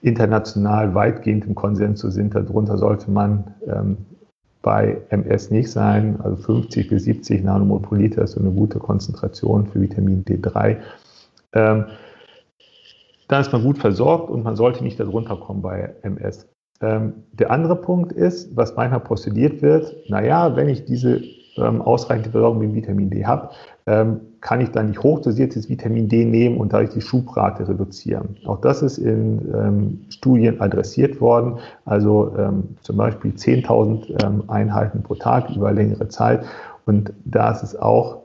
[0.01, 2.35] international weitgehend im Konsens sind.
[2.35, 3.99] Darunter sollte man ähm,
[4.62, 6.18] bei MS nicht sein.
[6.22, 10.77] Also 50 bis 70 Nanomol pro Liter ist so eine gute Konzentration für Vitamin D3.
[11.53, 11.85] Ähm,
[13.29, 16.49] dann ist man gut versorgt und man sollte nicht darunter kommen bei MS.
[16.81, 21.22] Ähm, der andere Punkt ist, was manchmal postuliert wird, naja, wenn ich diese
[21.57, 23.51] ähm, ausreichende Versorgung mit Vitamin D habe,
[23.87, 28.37] ähm, kann ich dann nicht hochdosiertes Vitamin D nehmen und dadurch die Schubrate reduzieren.
[28.45, 35.03] Auch das ist in ähm, Studien adressiert worden, also ähm, zum Beispiel 10.000 ähm, Einheiten
[35.03, 36.45] pro Tag über längere Zeit.
[36.85, 38.18] Und da ist es auch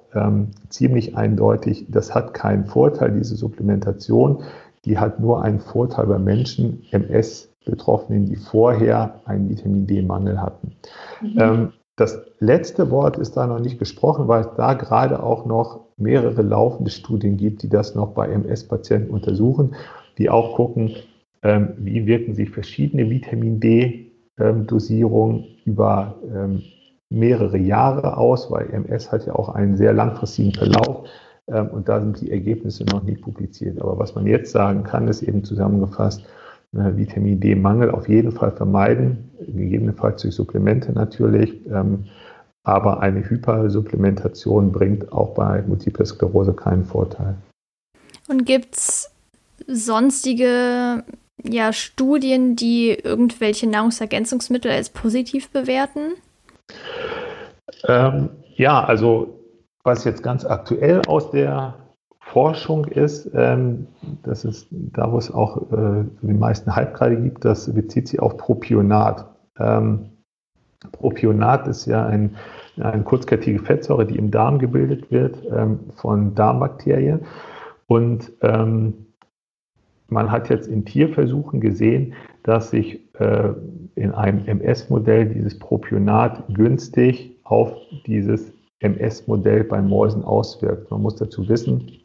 [0.68, 4.44] ziemlich eindeutig, das hat keinen Vorteil, diese Supplementation
[4.86, 10.76] die hat nur einen Vorteil bei Menschen, MS-Betroffenen, die vorher einen Vitamin D-Mangel hatten.
[11.22, 11.38] Mhm.
[11.38, 15.82] Ähm, das letzte Wort ist da noch nicht gesprochen, weil es da gerade auch noch
[15.98, 19.76] mehrere laufende Studien gibt, die das noch bei MS-Patienten untersuchen,
[20.18, 20.96] die auch gucken,
[21.44, 26.64] ähm, wie wirken sich verschiedene Vitamin D-Dosierungen über ähm,
[27.10, 31.08] mehrere Jahre aus, weil MS hat ja auch einen sehr langfristigen Verlauf
[31.60, 33.82] und da sind die Ergebnisse noch nicht publiziert.
[33.82, 36.24] Aber was man jetzt sagen kann, ist eben zusammengefasst,
[36.72, 41.66] Vitamin D-Mangel auf jeden Fall vermeiden, gegebenenfalls durch Supplemente natürlich.
[41.68, 42.06] Ähm,
[42.64, 47.36] aber eine Hypersupplementation bringt auch bei Multiple Sklerose keinen Vorteil.
[48.30, 49.12] Und gibt es
[49.68, 51.04] sonstige
[51.44, 56.14] ja, Studien, die irgendwelche Nahrungsergänzungsmittel als positiv bewerten?
[57.88, 59.41] Ähm, ja, also
[59.84, 61.76] was jetzt ganz aktuell aus der
[62.20, 63.88] Forschung ist, ähm,
[64.24, 68.38] das ist da, wo es auch äh, die meisten Halbkreide gibt, das bezieht sich auf
[68.38, 69.26] Propionat.
[69.60, 70.12] Ähm,
[70.92, 72.38] Propionat ist ja ein,
[72.80, 77.22] eine kurzkettige Fettsäure, die im Darm gebildet wird ähm, von Darmbakterien.
[77.88, 79.08] Und ähm,
[80.08, 82.14] man hat jetzt in Tierversuchen gesehen,
[82.44, 83.50] dass sich äh,
[83.96, 87.74] in einem MS-Modell dieses Propionat günstig auf
[88.06, 90.92] dieses MS-Modell bei Mäusen auswirkt.
[90.92, 92.02] Man muss dazu wissen,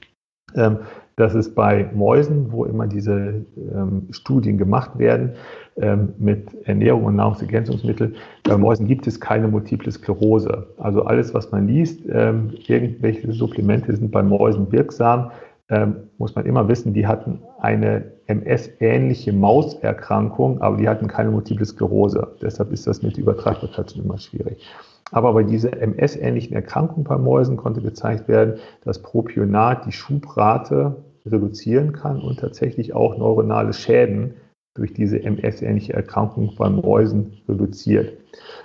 [0.55, 0.79] ähm,
[1.17, 5.33] dass es bei Mäusen, wo immer diese ähm, Studien gemacht werden,
[5.77, 8.15] ähm, mit Ernährung und Nahrungsergänzungsmitteln,
[8.45, 10.67] bei Mäusen gibt es keine multiple Sklerose.
[10.77, 15.33] Also alles, was man liest, irgendwelche Supplemente sind bei Mäusen wirksam,
[16.19, 22.37] muss man immer wissen, die hatten eine MS-ähnliche Mauserkrankung, aber die hatten keine multiple Sklerose.
[22.41, 24.65] Deshalb ist das mit Übertragbarkeit immer schwierig.
[25.13, 31.93] Aber bei dieser MS-ähnlichen Erkrankung bei Mäusen konnte gezeigt werden, dass Propionat die Schubrate reduzieren
[31.93, 34.35] kann und tatsächlich auch neuronale Schäden
[34.75, 38.13] durch diese MS-ähnliche Erkrankung bei Mäusen reduziert.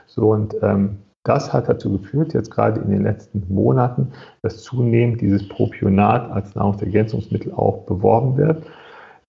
[0.07, 4.11] So und ähm, das hat dazu geführt, jetzt gerade in den letzten Monaten,
[4.41, 8.65] dass zunehmend dieses Propionat als Nahrungsergänzungsmittel auch beworben wird.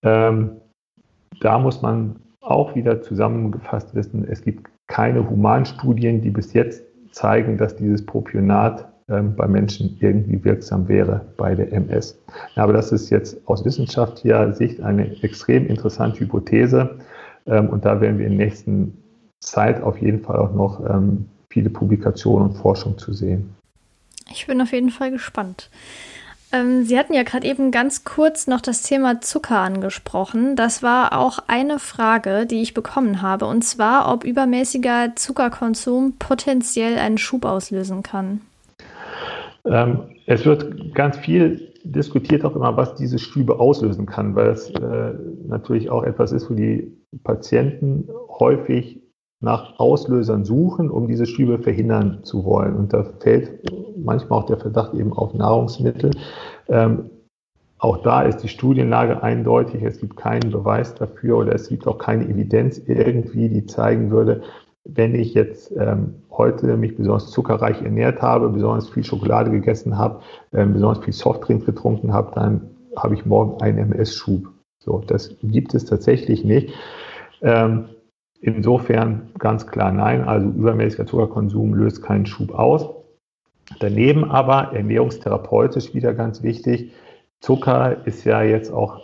[0.02, 0.52] Ähm,
[1.40, 6.82] da muss man auch wieder zusammengefasst wissen, es gibt keine Humanstudien, die bis jetzt
[7.12, 12.18] zeigen, dass dieses Propionat ähm, bei Menschen irgendwie wirksam wäre bei der MS.
[12.56, 16.98] Aber das ist jetzt aus wissenschaftlicher Sicht eine extrem interessante Hypothese
[17.46, 18.96] ähm, und da werden wir in der nächsten
[19.40, 23.54] Zeit auf jeden Fall auch noch ähm, viele Publikationen und Forschung zu sehen.
[24.30, 25.68] Ich bin auf jeden Fall gespannt.
[26.53, 30.55] Ähm, Sie hatten ja gerade eben ganz kurz noch das Thema Zucker angesprochen.
[30.55, 36.98] Das war auch eine Frage, die ich bekommen habe, und zwar, ob übermäßiger Zuckerkonsum potenziell
[36.98, 38.42] einen Schub auslösen kann.
[39.64, 44.70] Ähm, es wird ganz viel diskutiert auch immer, was diese Schübe auslösen kann, weil es
[44.70, 45.14] äh,
[45.46, 46.92] natürlich auch etwas ist, wo die
[47.24, 49.01] Patienten häufig
[49.43, 52.76] nach Auslösern suchen, um diese Schübe verhindern zu wollen.
[52.76, 53.61] Und da fällt
[53.97, 56.12] manchmal auch der Verdacht eben auf Nahrungsmittel.
[56.68, 57.11] Ähm,
[57.78, 59.82] auch da ist die Studienlage eindeutig.
[59.82, 64.43] Es gibt keinen Beweis dafür oder es gibt auch keine Evidenz irgendwie, die zeigen würde,
[64.84, 70.20] wenn ich jetzt ähm, heute mich besonders zuckerreich ernährt habe, besonders viel Schokolade gegessen habe,
[70.53, 74.49] ähm, besonders viel Softdrink getrunken habe, dann habe ich morgen einen MS-Schub.
[74.78, 76.72] So, das gibt es tatsächlich nicht.
[77.40, 77.86] Ähm,
[78.45, 82.90] Insofern ganz klar nein, also übermäßiger Zuckerkonsum löst keinen Schub aus.
[83.78, 86.93] Daneben aber ernährungstherapeutisch wieder ganz wichtig,
[87.40, 89.01] Zucker ist ja jetzt auch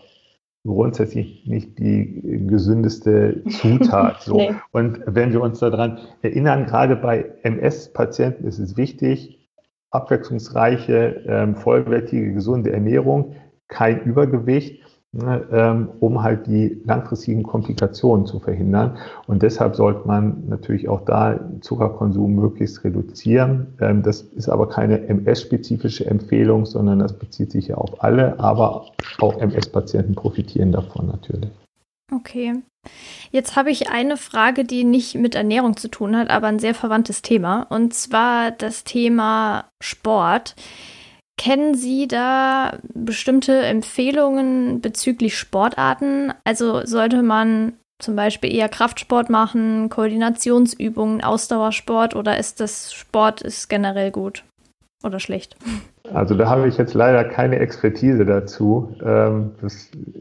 [0.66, 4.22] grundsätzlich nicht die gesündeste Zutat.
[4.22, 4.36] So.
[4.36, 4.54] nee.
[4.72, 9.48] Und wenn wir uns daran erinnern, gerade bei MS-Patienten ist es wichtig,
[9.90, 13.36] abwechslungsreiche, ähm, vollwertige, gesunde Ernährung,
[13.68, 14.82] kein Übergewicht
[15.12, 18.98] um halt die langfristigen Komplikationen zu verhindern.
[19.26, 23.68] Und deshalb sollte man natürlich auch da Zuckerkonsum möglichst reduzieren.
[23.80, 28.86] Ähm, das ist aber keine MS-spezifische Empfehlung, sondern das bezieht sich ja auf alle, aber
[29.18, 31.50] auch MS-Patienten profitieren davon natürlich.
[32.12, 32.54] Okay.
[33.30, 36.74] Jetzt habe ich eine Frage, die nicht mit Ernährung zu tun hat, aber ein sehr
[36.74, 37.66] verwandtes Thema.
[37.68, 40.54] Und zwar das Thema Sport.
[41.38, 46.32] Kennen Sie da bestimmte Empfehlungen bezüglich Sportarten?
[46.44, 53.68] Also sollte man zum Beispiel eher Kraftsport machen, Koordinationsübungen, Ausdauersport oder ist das Sport ist
[53.68, 54.44] generell gut
[55.04, 55.56] oder schlecht?
[56.12, 58.96] Also da habe ich jetzt leider keine Expertise dazu.
[59.04, 59.52] Ähm,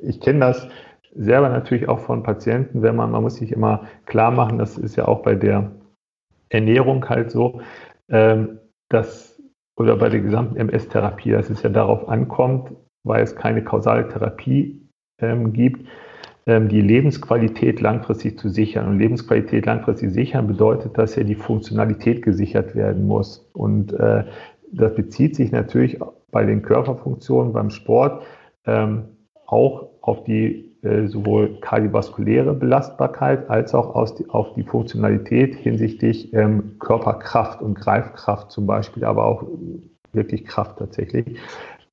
[0.03, 0.67] ich kenne das
[1.15, 4.95] selber natürlich auch von Patienten, wenn man, man muss sich immer klar machen, das ist
[4.95, 5.71] ja auch bei der
[6.49, 7.61] Ernährung halt so,
[8.09, 8.59] ähm,
[8.89, 9.36] dass
[9.77, 12.71] oder bei der gesamten MS-Therapie, dass es ja darauf ankommt,
[13.03, 14.81] weil es keine kausale Therapie
[15.21, 15.87] ähm, gibt,
[16.47, 18.87] ähm, die Lebensqualität langfristig zu sichern.
[18.87, 23.49] Und Lebensqualität langfristig sichern bedeutet, dass ja die Funktionalität gesichert werden muss.
[23.53, 24.25] Und äh,
[24.71, 25.99] das bezieht sich natürlich
[26.31, 28.23] bei den Körperfunktionen beim Sport
[28.65, 29.03] ähm,
[29.45, 36.33] auch auf die äh, sowohl kardiovaskuläre Belastbarkeit als auch aus die, auf die Funktionalität hinsichtlich
[36.33, 39.45] ähm, Körperkraft und Greifkraft zum Beispiel, aber auch
[40.13, 41.37] wirklich Kraft tatsächlich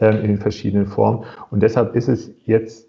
[0.01, 1.25] ähm, in den verschiedenen Formen.
[1.51, 2.89] Und deshalb ist es jetzt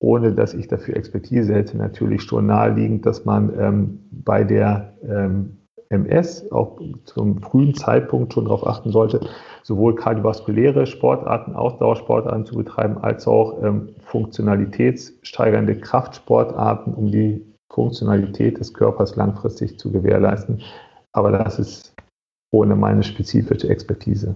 [0.00, 5.57] ohne dass ich dafür Expertise hätte, natürlich schon naheliegend, dass man ähm, bei der ähm,
[5.90, 9.20] MS auch zum frühen Zeitpunkt schon darauf achten sollte,
[9.62, 18.74] sowohl kardiovaskuläre Sportarten, Ausdauersportarten zu betreiben, als auch ähm, funktionalitätssteigernde Kraftsportarten, um die Funktionalität des
[18.74, 20.62] Körpers langfristig zu gewährleisten.
[21.12, 21.94] Aber das ist
[22.50, 24.34] ohne meine spezifische Expertise.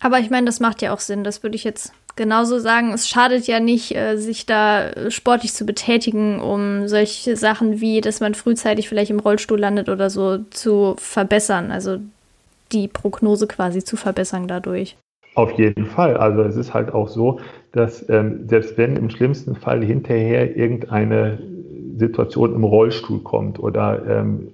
[0.00, 1.24] Aber ich meine, das macht ja auch Sinn.
[1.24, 2.92] Das würde ich jetzt genauso sagen.
[2.92, 8.20] Es schadet ja nicht, äh, sich da sportlich zu betätigen, um solche Sachen wie, dass
[8.20, 11.70] man frühzeitig vielleicht im Rollstuhl landet oder so, zu verbessern.
[11.70, 11.98] Also
[12.72, 14.96] die Prognose quasi zu verbessern dadurch.
[15.34, 16.16] Auf jeden Fall.
[16.16, 17.40] Also es ist halt auch so,
[17.72, 21.38] dass ähm, selbst wenn im schlimmsten Fall hinterher irgendeine
[21.96, 24.48] Situation im Rollstuhl kommt oder ähm,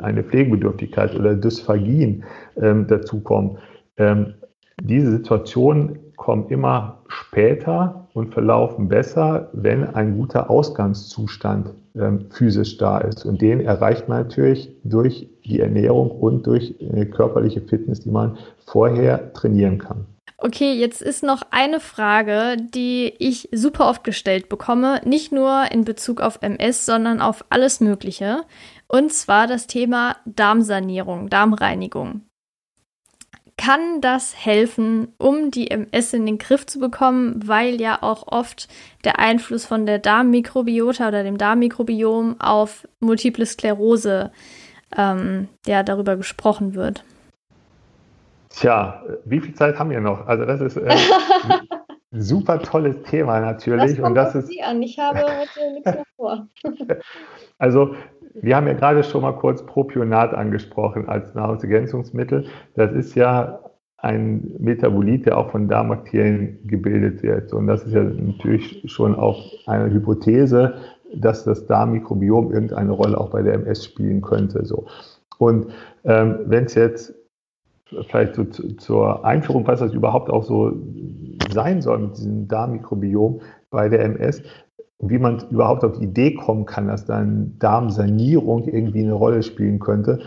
[0.00, 2.24] eine Pflegebedürftigkeit oder Dysphagien
[2.60, 3.58] ähm, dazukommen,
[3.96, 4.34] ähm,
[4.82, 12.98] diese Situationen kommen immer später und verlaufen besser, wenn ein guter Ausgangszustand ähm, physisch da
[12.98, 13.24] ist.
[13.24, 18.36] Und den erreicht man natürlich durch die Ernährung und durch äh, körperliche Fitness, die man
[18.66, 20.04] vorher trainieren kann.
[20.36, 25.84] Okay, jetzt ist noch eine Frage, die ich super oft gestellt bekomme, nicht nur in
[25.84, 28.42] Bezug auf MS, sondern auf alles Mögliche.
[28.86, 32.22] Und zwar das Thema Darmsanierung, Darmreinigung
[33.58, 38.68] kann das helfen, um die MS in den Griff zu bekommen, weil ja auch oft
[39.04, 44.30] der Einfluss von der Darmmikrobiota oder dem Darmmikrobiom auf Multiple Sklerose
[44.96, 47.04] ähm, ja, darüber gesprochen wird.
[48.48, 50.26] Tja, wie viel Zeit haben wir noch?
[50.26, 51.60] Also das ist äh, ein
[52.22, 53.90] super tolles Thema natürlich.
[53.90, 54.82] Das kommt und das ist Sie an.
[54.82, 56.48] Ich habe heute nichts mehr vor.
[57.58, 57.94] also
[58.34, 62.46] wir haben ja gerade schon mal kurz Propionat angesprochen als Nahrungsergänzungsmittel.
[62.74, 63.60] Das ist ja
[63.98, 67.52] ein Metabolit, der auch von Darmbakterien gebildet wird.
[67.52, 70.74] Und das ist ja natürlich schon auch eine Hypothese,
[71.14, 74.64] dass das Darmmikrobiom irgendeine Rolle auch bei der MS spielen könnte.
[74.64, 74.86] So.
[75.38, 75.66] Und
[76.04, 77.14] ähm, wenn es jetzt
[78.08, 80.76] vielleicht so zu, zur Einführung, was das überhaupt auch so
[81.50, 84.42] sein soll mit diesem Darmmikrobiom bei der MS,
[84.98, 89.42] und wie man überhaupt auf die Idee kommen kann, dass dann Darmsanierung irgendwie eine Rolle
[89.42, 90.20] spielen könnte,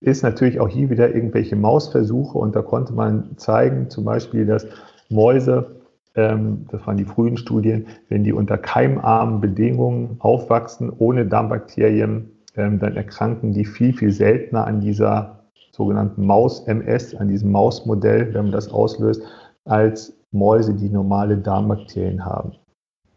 [0.00, 4.66] ist natürlich auch hier wieder irgendwelche Mausversuche und da konnte man zeigen, zum Beispiel, dass
[5.08, 5.80] Mäuse,
[6.14, 12.78] ähm, das waren die frühen Studien, wenn die unter keimarmen Bedingungen aufwachsen, ohne Darmbakterien, ähm,
[12.78, 18.52] dann erkranken die viel, viel seltener an dieser sogenannten Maus-MS, an diesem Mausmodell, wenn man
[18.52, 19.22] das auslöst,
[19.66, 22.52] als Mäuse, die normale Darmbakterien haben.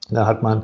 [0.09, 0.63] Da hat man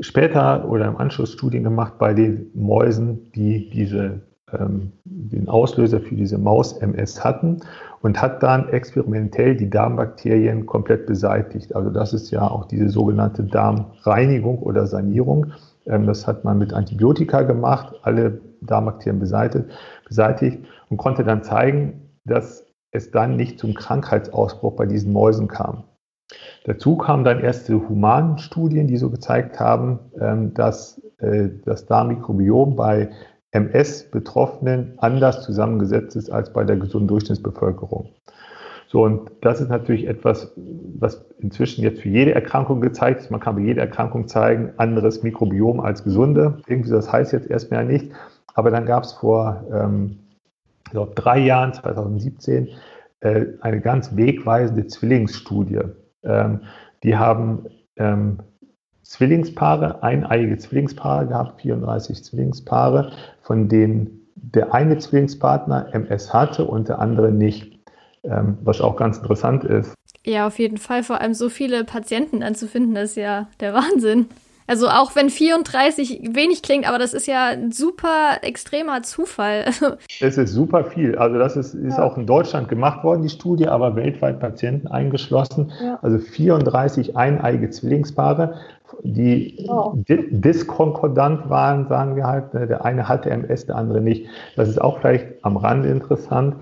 [0.00, 4.22] später oder im Anschluss Studien gemacht bei den Mäusen, die diese,
[4.52, 7.60] ähm, den Auslöser für diese Maus-MS hatten
[8.02, 11.74] und hat dann experimentell die Darmbakterien komplett beseitigt.
[11.74, 15.52] Also das ist ja auch diese sogenannte Darmreinigung oder Sanierung.
[15.86, 19.66] Ähm, das hat man mit Antibiotika gemacht, alle Darmbakterien beseitigt,
[20.06, 25.84] beseitigt und konnte dann zeigen, dass es dann nicht zum Krankheitsausbruch bei diesen Mäusen kam.
[26.64, 33.10] Dazu kamen dann erste Humanstudien, die so gezeigt haben, ähm, dass äh, das Darmmikrobiom bei
[33.52, 38.10] MS-Betroffenen anders zusammengesetzt ist als bei der gesunden Durchschnittsbevölkerung.
[38.88, 43.30] So, und das ist natürlich etwas, was inzwischen jetzt für jede Erkrankung gezeigt ist.
[43.30, 46.58] Man kann bei jeder Erkrankung zeigen, anderes Mikrobiom als gesunde.
[46.66, 48.12] Irgendwie das heißt jetzt erstmal nicht.
[48.54, 50.18] Aber dann gab es vor ähm,
[50.94, 52.68] glaube, drei Jahren, 2017,
[53.20, 55.80] äh, eine ganz wegweisende Zwillingsstudie
[56.24, 56.60] ähm,
[57.02, 57.66] die haben
[57.96, 58.38] ähm,
[59.02, 63.12] Zwillingspaare, eineiige Zwillingspaare gehabt, 34 Zwillingspaare,
[63.42, 67.78] von denen der eine Zwillingspartner MS hatte und der andere nicht,
[68.24, 69.94] ähm, was auch ganz interessant ist.
[70.24, 71.02] Ja, auf jeden Fall.
[71.02, 74.26] Vor allem so viele Patienten anzufinden, ist ja der Wahnsinn.
[74.66, 79.66] Also auch wenn 34 wenig klingt, aber das ist ja ein super extremer Zufall.
[80.20, 81.16] Es ist super viel.
[81.18, 82.02] Also das ist, ist ja.
[82.02, 85.72] auch in Deutschland gemacht worden, die Studie, aber weltweit Patienten eingeschlossen.
[85.82, 85.98] Ja.
[86.02, 88.54] Also 34 eineige Zwillingspaare,
[89.02, 89.94] die oh.
[90.06, 92.54] diskonkordant waren, sagen wir halt.
[92.54, 94.26] Ne, der eine hatte MS, der andere nicht.
[94.56, 96.56] Das ist auch vielleicht am Rande interessant.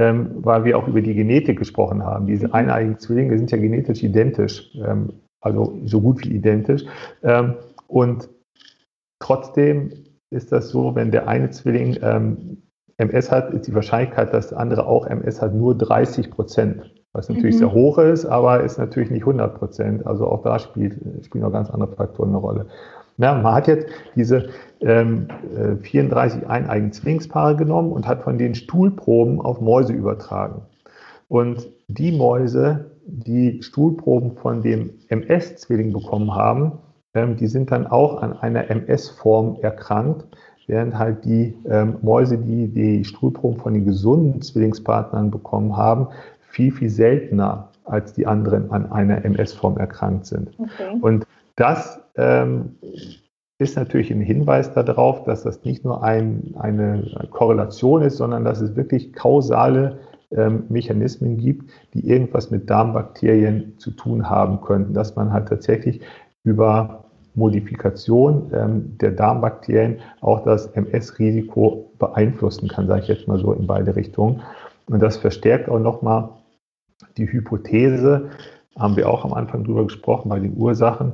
[0.00, 2.26] Ähm, weil wir auch über die Genetik gesprochen haben.
[2.26, 2.54] Diese mhm.
[2.54, 4.70] eineigen Zwillinge sind ja genetisch identisch.
[4.76, 6.84] Ähm, also so gut wie identisch.
[7.22, 7.54] Ähm,
[7.86, 8.28] und
[9.20, 9.90] trotzdem
[10.30, 12.62] ist das so, wenn der eine Zwilling ähm,
[12.98, 16.92] MS hat, ist die Wahrscheinlichkeit, dass der andere auch MS hat, nur 30 Prozent.
[17.14, 17.58] Was natürlich mhm.
[17.60, 20.06] sehr hoch ist, aber ist natürlich nicht 100 Prozent.
[20.06, 22.66] Also auch da spielt, spielen noch ganz andere Faktoren eine Rolle.
[23.16, 25.26] Ja, man hat jetzt diese ähm,
[25.82, 30.62] 34 äh, eineigen Zwillingspaare genommen und hat von den Stuhlproben auf Mäuse übertragen.
[31.28, 36.72] Und die Mäuse, die Stuhlproben von dem MS-Zwilling bekommen haben,
[37.14, 40.26] ähm, die sind dann auch an einer MS-Form erkrankt,
[40.66, 46.08] während halt die ähm, Mäuse, die die Stuhlproben von den gesunden Zwillingspartnern bekommen haben,
[46.40, 50.50] viel, viel seltener als die anderen an einer MS-Form erkrankt sind.
[50.58, 50.98] Okay.
[51.00, 52.76] Und das ähm,
[53.58, 58.60] ist natürlich ein Hinweis darauf, dass das nicht nur ein, eine Korrelation ist, sondern dass
[58.60, 59.98] es wirklich kausale
[60.30, 66.00] ähm, Mechanismen gibt, die irgendwas mit Darmbakterien zu tun haben könnten, dass man halt tatsächlich
[66.44, 67.04] über
[67.34, 73.66] Modifikation ähm, der Darmbakterien auch das MS-Risiko beeinflussen kann, sage ich jetzt mal so in
[73.66, 74.42] beide Richtungen.
[74.86, 76.30] Und das verstärkt auch nochmal
[77.16, 78.30] die Hypothese,
[78.78, 81.12] haben wir auch am Anfang drüber gesprochen, bei den Ursachen,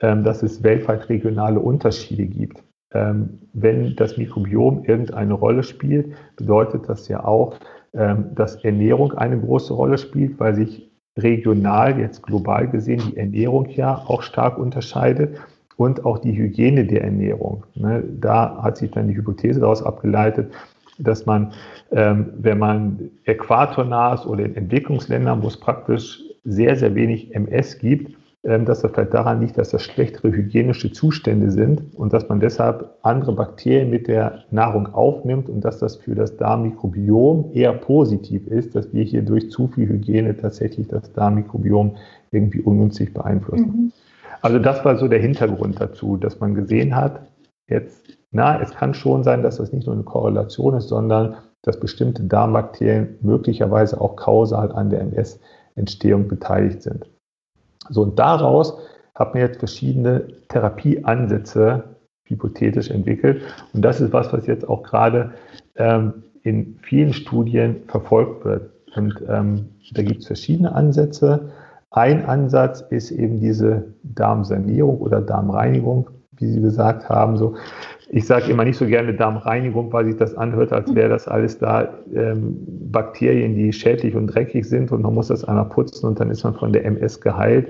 [0.00, 2.62] ähm, dass es weltweit regionale Unterschiede gibt.
[2.92, 7.56] Ähm, wenn das Mikrobiom irgendeine Rolle spielt, bedeutet das ja auch,
[7.92, 13.96] dass Ernährung eine große Rolle spielt, weil sich regional, jetzt global gesehen, die Ernährung ja
[14.06, 15.38] auch stark unterscheidet
[15.76, 17.64] und auch die Hygiene der Ernährung.
[17.74, 18.02] Ne?
[18.18, 20.52] Da hat sich dann die Hypothese daraus abgeleitet,
[20.98, 21.52] dass man,
[21.90, 28.10] wenn man äquatornah ist oder in Entwicklungsländern, wo es praktisch sehr, sehr wenig MS gibt,
[28.10, 32.40] ähm, dass das vielleicht daran liegt, dass das schlechtere hygienische Zustände sind und dass man
[32.40, 38.48] deshalb andere Bakterien mit der Nahrung aufnimmt und dass das für das Darmmikrobiom eher positiv
[38.48, 41.96] ist, dass wir hier durch zu viel Hygiene tatsächlich das Darmmikrobiom
[42.32, 43.66] irgendwie ungünstig beeinflussen.
[43.66, 43.92] Mhm.
[44.40, 47.20] Also das war so der Hintergrund dazu, dass man gesehen hat,
[47.68, 51.78] jetzt, na, es kann schon sein, dass das nicht nur eine Korrelation ist, sondern dass
[51.78, 57.11] bestimmte Darmbakterien möglicherweise auch kausal an der MS-Entstehung beteiligt sind.
[57.90, 58.78] So, und daraus
[59.14, 61.84] hat man jetzt verschiedene Therapieansätze
[62.24, 63.42] hypothetisch entwickelt.
[63.72, 65.32] Und das ist was, was jetzt auch gerade
[65.76, 68.70] ähm, in vielen Studien verfolgt wird.
[68.96, 71.50] Und ähm, da gibt es verschiedene Ansätze.
[71.90, 77.36] Ein Ansatz ist eben diese Darmsanierung oder Darmreinigung, wie Sie gesagt haben.
[77.36, 77.54] So,
[78.14, 81.58] ich sage immer nicht so gerne Darmreinigung, weil sich das anhört, als wäre das alles
[81.58, 82.58] da ähm,
[82.90, 86.44] Bakterien, die schädlich und dreckig sind und man muss das einmal putzen und dann ist
[86.44, 87.68] man von der MS geheilt.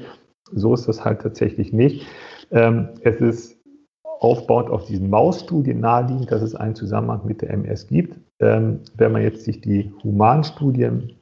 [0.53, 2.09] So ist das halt tatsächlich nicht.
[2.51, 3.57] Ähm, es ist
[4.03, 8.19] aufbauend auf diesen Mausstudien naheliegend, dass es einen Zusammenhang mit der MS gibt.
[8.41, 11.22] Ähm, wenn man jetzt sich die Humanstudien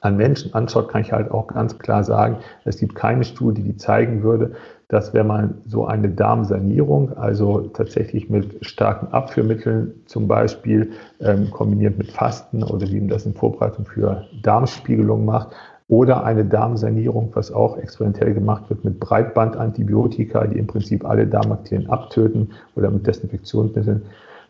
[0.00, 3.76] an Menschen anschaut, kann ich halt auch ganz klar sagen, es gibt keine Studie, die
[3.76, 4.52] zeigen würde,
[4.88, 10.90] dass wenn man so eine Darmsanierung, also tatsächlich mit starken Abführmitteln zum Beispiel
[11.20, 15.54] ähm, kombiniert mit Fasten oder wie man das in Vorbereitung für Darmspiegelung macht,
[15.90, 21.90] oder eine Darmsanierung, was auch experimentell gemacht wird mit Breitbandantibiotika, die im Prinzip alle Darmbakterien
[21.90, 24.02] abtöten oder mit Desinfektionsmitteln,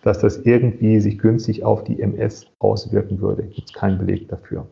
[0.02, 3.44] dass das irgendwie sich günstig auf die MS auswirken würde.
[3.44, 4.66] Gibt es keinen Beleg dafür.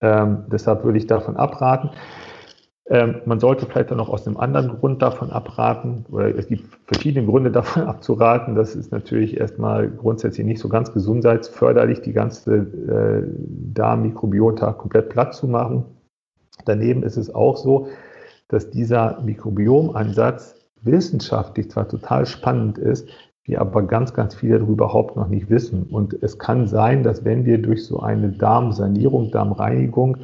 [0.00, 1.90] Ähm, deshalb würde ich davon abraten.
[2.88, 6.64] Ähm, man sollte vielleicht dann noch aus einem anderen Grund davon abraten, oder es gibt
[6.86, 8.54] verschiedene Gründe davon abzuraten.
[8.54, 13.22] Das ist natürlich erstmal grundsätzlich nicht so ganz gesundheitsförderlich, die ganze äh,
[13.74, 15.84] Darmmikrobiota komplett platt zu machen.
[16.64, 17.88] Daneben ist es auch so,
[18.48, 23.08] dass dieser Mikrobiomansatz wissenschaftlich zwar total spannend ist,
[23.46, 25.84] wir aber ganz, ganz viel darüber überhaupt noch nicht wissen.
[25.84, 30.18] Und es kann sein, dass wenn wir durch so eine Darmsanierung, Darmreinigung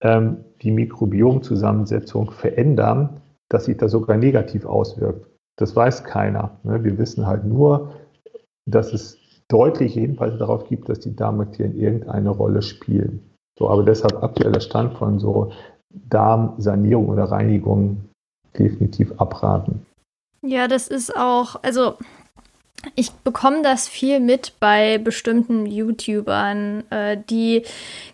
[0.00, 5.26] ähm, die Mikrobiomzusammensetzung verändern, dass sich das sogar negativ auswirkt.
[5.56, 6.58] Das weiß keiner.
[6.62, 6.82] Ne?
[6.82, 7.92] Wir wissen halt nur,
[8.66, 9.18] dass es
[9.48, 13.20] deutliche Hinweise darauf gibt, dass die Darmbakterien irgendeine Rolle spielen.
[13.58, 15.52] So, aber deshalb aktueller Stand von so
[16.08, 17.98] Darmsanierung oder Reinigung
[18.58, 19.84] definitiv abraten.
[20.40, 21.94] Ja, das ist auch, also
[22.94, 27.62] ich bekomme das viel mit bei bestimmten YouTubern, äh, die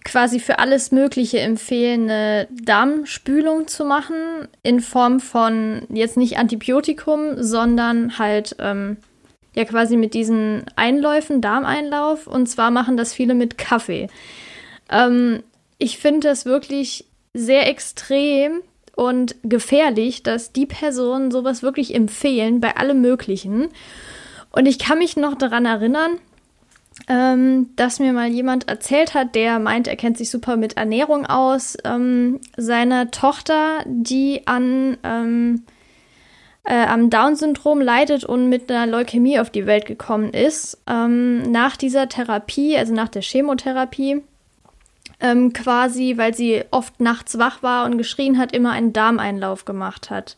[0.04, 7.42] quasi für alles Mögliche empfehlen, eine Darmspülung zu machen, in Form von jetzt nicht Antibiotikum,
[7.42, 8.98] sondern halt ähm,
[9.54, 12.26] ja quasi mit diesen Einläufen, Darmeinlauf.
[12.26, 14.08] Und zwar machen das viele mit Kaffee.
[14.90, 15.42] Ähm,
[15.78, 18.60] ich finde das wirklich sehr extrem
[18.96, 23.68] und gefährlich, dass die Personen sowas wirklich empfehlen bei allem Möglichen.
[24.58, 26.18] Und ich kann mich noch daran erinnern,
[27.06, 31.26] ähm, dass mir mal jemand erzählt hat, der meint, er kennt sich super mit Ernährung
[31.26, 35.62] aus, ähm, seine Tochter, die an, ähm,
[36.64, 40.82] äh, am Down-Syndrom leidet und mit einer Leukämie auf die Welt gekommen ist.
[40.88, 44.22] Ähm, nach dieser Therapie, also nach der Chemotherapie,
[45.20, 50.10] ähm, quasi, weil sie oft nachts wach war und geschrien hat, immer einen Darmeinlauf gemacht
[50.10, 50.36] hat.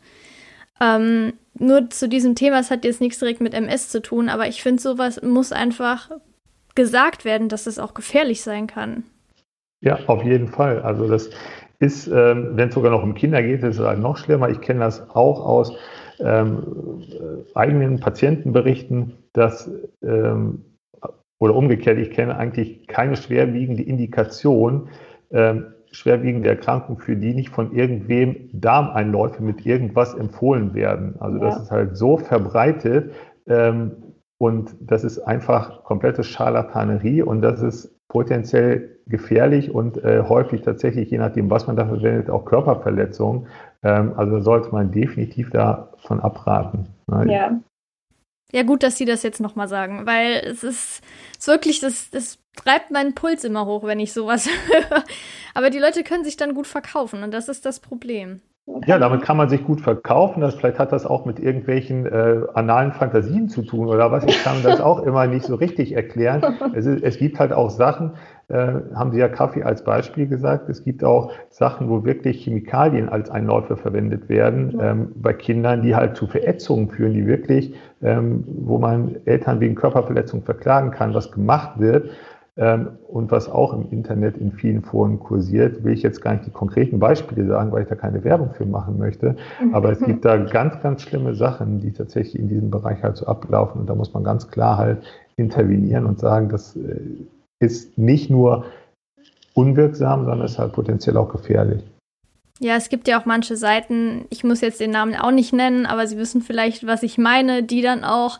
[1.61, 4.63] Nur zu diesem Thema, es hat jetzt nichts direkt mit MS zu tun, aber ich
[4.63, 6.11] finde, sowas muss einfach
[6.75, 9.05] gesagt werden, dass es auch gefährlich sein kann.
[9.83, 10.81] Ja, auf jeden Fall.
[10.81, 11.29] Also das
[11.79, 14.49] ist, ähm, wenn es sogar noch um Kinder geht, ist es halt noch schlimmer.
[14.49, 15.77] Ich kenne das auch aus
[16.19, 17.03] ähm,
[17.55, 19.71] eigenen Patientenberichten, dass
[20.03, 20.65] ähm,
[21.41, 24.89] oder umgekehrt, ich kenne eigentlich keine schwerwiegende Indikation,
[25.31, 31.15] ähm, schwerwiegende Erkrankung, für die nicht von irgendwem Darmeinläufe mit irgendwas empfohlen werden.
[31.19, 31.45] Also ja.
[31.45, 33.13] das ist halt so verbreitet
[33.47, 33.93] ähm,
[34.39, 41.11] und das ist einfach komplette Scharlatanerie und das ist potenziell gefährlich und äh, häufig tatsächlich,
[41.11, 43.47] je nachdem, was man dafür verwendet, auch Körperverletzungen.
[43.83, 46.87] Ähm, also sollte man definitiv davon abraten.
[47.07, 47.33] Ne?
[47.33, 47.61] Ja.
[48.53, 51.03] Ja, gut, dass Sie das jetzt nochmal sagen, weil es ist,
[51.39, 55.05] ist wirklich, das, das treibt meinen Puls immer hoch, wenn ich sowas höre.
[55.55, 58.41] Aber die Leute können sich dann gut verkaufen und das ist das Problem.
[58.87, 60.41] Ja, damit kann man sich gut verkaufen.
[60.41, 64.25] Das, vielleicht hat das auch mit irgendwelchen äh, analen Fantasien zu tun oder was.
[64.25, 66.43] Ich kann das auch immer nicht so richtig erklären.
[66.75, 68.13] Es, ist, es gibt halt auch Sachen,
[68.55, 70.69] haben Sie ja Kaffee als Beispiel gesagt.
[70.69, 75.95] Es gibt auch Sachen, wo wirklich Chemikalien als Einläufe verwendet werden ähm, bei Kindern, die
[75.95, 81.31] halt zu Verätzungen führen, die wirklich, ähm, wo man Eltern wegen Körperverletzung verklagen kann, was
[81.31, 82.11] gemacht wird.
[82.57, 86.47] Ähm, und was auch im Internet in vielen Foren kursiert, will ich jetzt gar nicht
[86.47, 89.37] die konkreten Beispiele sagen, weil ich da keine Werbung für machen möchte.
[89.65, 89.75] Mhm.
[89.75, 93.27] Aber es gibt da ganz, ganz schlimme Sachen, die tatsächlich in diesem Bereich halt so
[93.27, 93.81] ablaufen.
[93.81, 94.99] Und da muss man ganz klar halt
[95.37, 97.01] intervenieren und sagen, das äh,
[97.61, 98.67] ist nicht nur
[99.55, 101.83] unwirksam, sondern ist halt potenziell auch gefährlich.
[102.59, 105.87] Ja, es gibt ja auch manche Seiten, ich muss jetzt den Namen auch nicht nennen,
[105.87, 108.39] aber Sie wissen vielleicht, was ich meine, die dann auch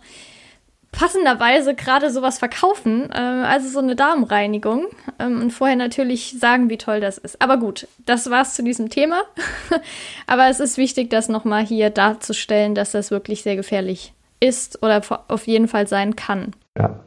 [0.93, 4.87] passenderweise gerade sowas verkaufen, äh, also so eine Darmreinigung
[5.19, 7.41] ähm, und vorher natürlich sagen, wie toll das ist.
[7.41, 9.23] Aber gut, das war's zu diesem Thema.
[10.27, 15.01] Aber es ist wichtig, das nochmal hier darzustellen, dass das wirklich sehr gefährlich ist oder
[15.29, 16.53] auf jeden Fall sein kann.
[16.77, 17.01] Ja.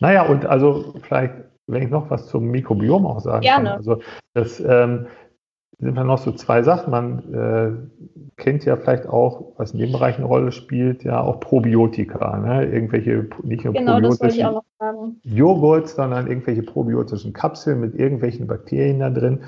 [0.00, 1.34] Naja, und also vielleicht,
[1.66, 3.70] wenn ich noch was zum Mikrobiom auch sagen Gerne.
[3.70, 3.76] kann.
[3.78, 4.00] Also
[4.34, 5.06] das ähm,
[5.78, 6.90] sind wir noch so zwei Sachen.
[6.90, 11.40] Man äh, kennt ja vielleicht auch, was in dem Bereich eine Rolle spielt, ja auch
[11.40, 12.38] Probiotika.
[12.38, 12.66] Ne?
[12.66, 14.58] Irgendwelche, nicht nur genau, probiotischen
[15.22, 19.40] Joghurt, sondern irgendwelche probiotischen Kapseln mit irgendwelchen Bakterien da drin.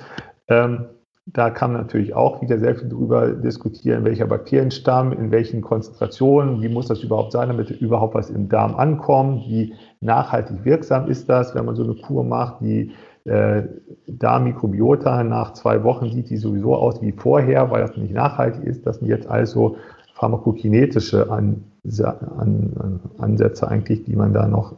[0.48, 0.86] Ähm,
[1.26, 6.62] da kann man natürlich auch wieder sehr viel drüber diskutieren, welcher Bakterienstamm, in welchen Konzentrationen,
[6.62, 11.28] wie muss das überhaupt sein, damit überhaupt was im Darm ankommt, wie nachhaltig wirksam ist
[11.28, 12.90] das, wenn man so eine Kur macht, die
[13.24, 13.62] äh,
[14.08, 18.84] Darmmikrobiota nach zwei Wochen sieht die sowieso aus wie vorher, weil das nicht nachhaltig ist.
[18.84, 19.76] Das sind jetzt also
[20.14, 24.74] pharmakokinetische An An Ansätze eigentlich, die man da noch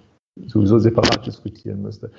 [0.47, 2.11] sowieso separat diskutieren müsste.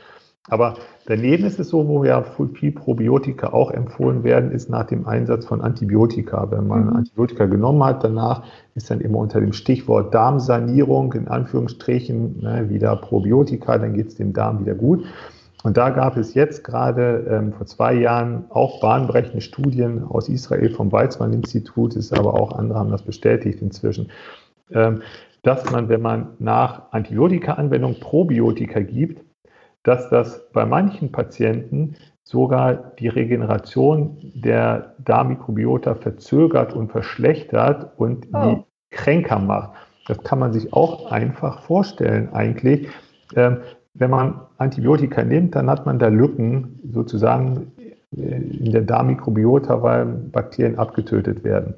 [0.48, 0.76] Aber
[1.08, 2.24] daneben ist es so, wo ja
[2.54, 6.52] viel Probiotika auch empfohlen werden, ist nach dem Einsatz von Antibiotika.
[6.52, 6.96] Wenn man mhm.
[6.98, 8.44] Antibiotika genommen hat, danach
[8.76, 14.16] ist dann immer unter dem Stichwort Darmsanierung in Anführungsstrichen ne, wieder Probiotika, dann geht es
[14.16, 15.04] dem Darm wieder gut.
[15.64, 20.70] Und da gab es jetzt gerade ähm, vor zwei Jahren auch bahnbrechende Studien aus Israel
[20.70, 24.12] vom Weizmann-Institut, ist aber auch andere haben das bestätigt inzwischen,
[24.70, 25.02] ähm,
[25.42, 29.25] dass man, wenn man nach Antibiotika-Anwendung Probiotika gibt,
[29.86, 38.40] dass das bei manchen Patienten sogar die Regeneration der Darmmikrobiota verzögert und verschlechtert und oh.
[38.44, 38.64] die
[38.96, 39.72] kränker macht.
[40.08, 42.90] Das kann man sich auch einfach vorstellen eigentlich.
[43.36, 43.60] Ähm,
[43.94, 47.72] wenn man Antibiotika nimmt, dann hat man da Lücken sozusagen
[48.12, 51.76] in der Darmmikrobiota, weil Bakterien abgetötet werden.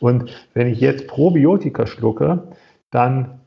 [0.00, 2.42] Und wenn ich jetzt Probiotika schlucke,
[2.90, 3.37] dann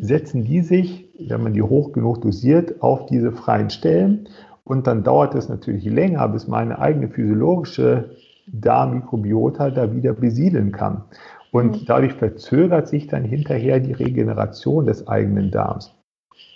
[0.00, 4.28] setzen die sich, wenn man die hoch genug dosiert, auf diese freien Stellen.
[4.64, 11.04] Und dann dauert es natürlich länger, bis meine eigene physiologische Darmmikrobiota da wieder besiedeln kann.
[11.52, 11.84] Und mhm.
[11.86, 15.94] dadurch verzögert sich dann hinterher die Regeneration des eigenen Darms.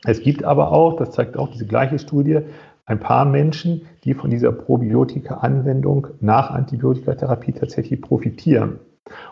[0.07, 2.41] Es gibt aber auch, das zeigt auch diese gleiche Studie,
[2.87, 8.79] ein paar Menschen, die von dieser Probiotika-Anwendung nach Antibiotikatherapie tatsächlich profitieren.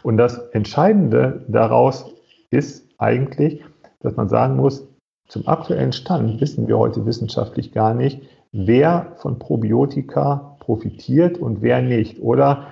[0.03, 2.15] Und das Entscheidende daraus
[2.51, 3.63] ist eigentlich,
[4.03, 4.87] dass man sagen muss,
[5.29, 8.23] zum aktuellen Stand wissen wir heute wissenschaftlich gar nicht,
[8.53, 12.21] wer von Probiotika profitiert und wer nicht.
[12.21, 12.67] Oder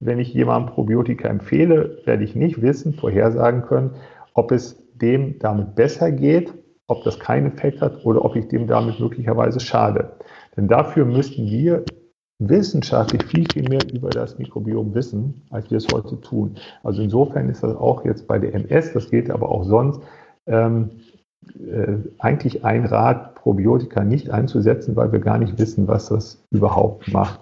[0.00, 3.92] wenn ich jemandem Probiotika empfehle, werde ich nicht wissen, vorhersagen können,
[4.34, 6.54] ob es dem damit besser geht
[6.86, 10.16] ob das keinen Effekt hat oder ob ich dem damit möglicherweise schade.
[10.56, 11.84] Denn dafür müssten wir
[12.38, 16.56] wissenschaftlich viel, viel mehr über das Mikrobiom wissen, als wir es heute tun.
[16.82, 20.00] Also insofern ist das auch jetzt bei der MS, das geht aber auch sonst,
[20.46, 20.90] ähm,
[21.58, 27.12] äh, eigentlich ein Rat, Probiotika nicht einzusetzen, weil wir gar nicht wissen, was das überhaupt
[27.12, 27.40] macht.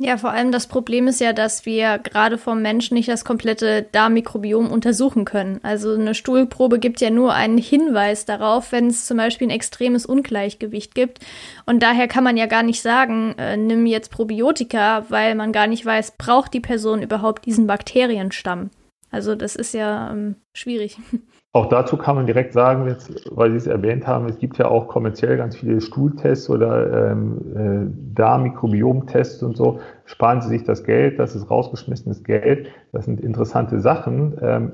[0.00, 3.86] Ja, vor allem das Problem ist ja, dass wir gerade vom Menschen nicht das komplette
[3.92, 5.60] Darmmikrobiom untersuchen können.
[5.62, 10.04] Also eine Stuhlprobe gibt ja nur einen Hinweis darauf, wenn es zum Beispiel ein extremes
[10.04, 11.20] Ungleichgewicht gibt.
[11.64, 15.68] Und daher kann man ja gar nicht sagen, äh, nimm jetzt Probiotika, weil man gar
[15.68, 18.70] nicht weiß, braucht die Person überhaupt diesen Bakterienstamm.
[19.12, 20.98] Also das ist ja ähm, schwierig.
[21.54, 24.66] Auch dazu kann man direkt sagen, jetzt, weil Sie es erwähnt haben, es gibt ja
[24.66, 29.78] auch kommerziell ganz viele Stuhltests oder ähm, äh, Darmmikrobiomtests und so.
[30.04, 32.66] Sparen Sie sich das Geld, das ist rausgeschmissenes Geld.
[32.90, 34.36] Das sind interessante Sachen.
[34.42, 34.72] Ähm,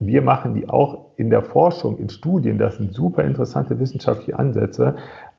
[0.00, 2.58] wir machen die auch in der Forschung, in Studien.
[2.58, 4.96] Das sind super interessante wissenschaftliche Ansätze.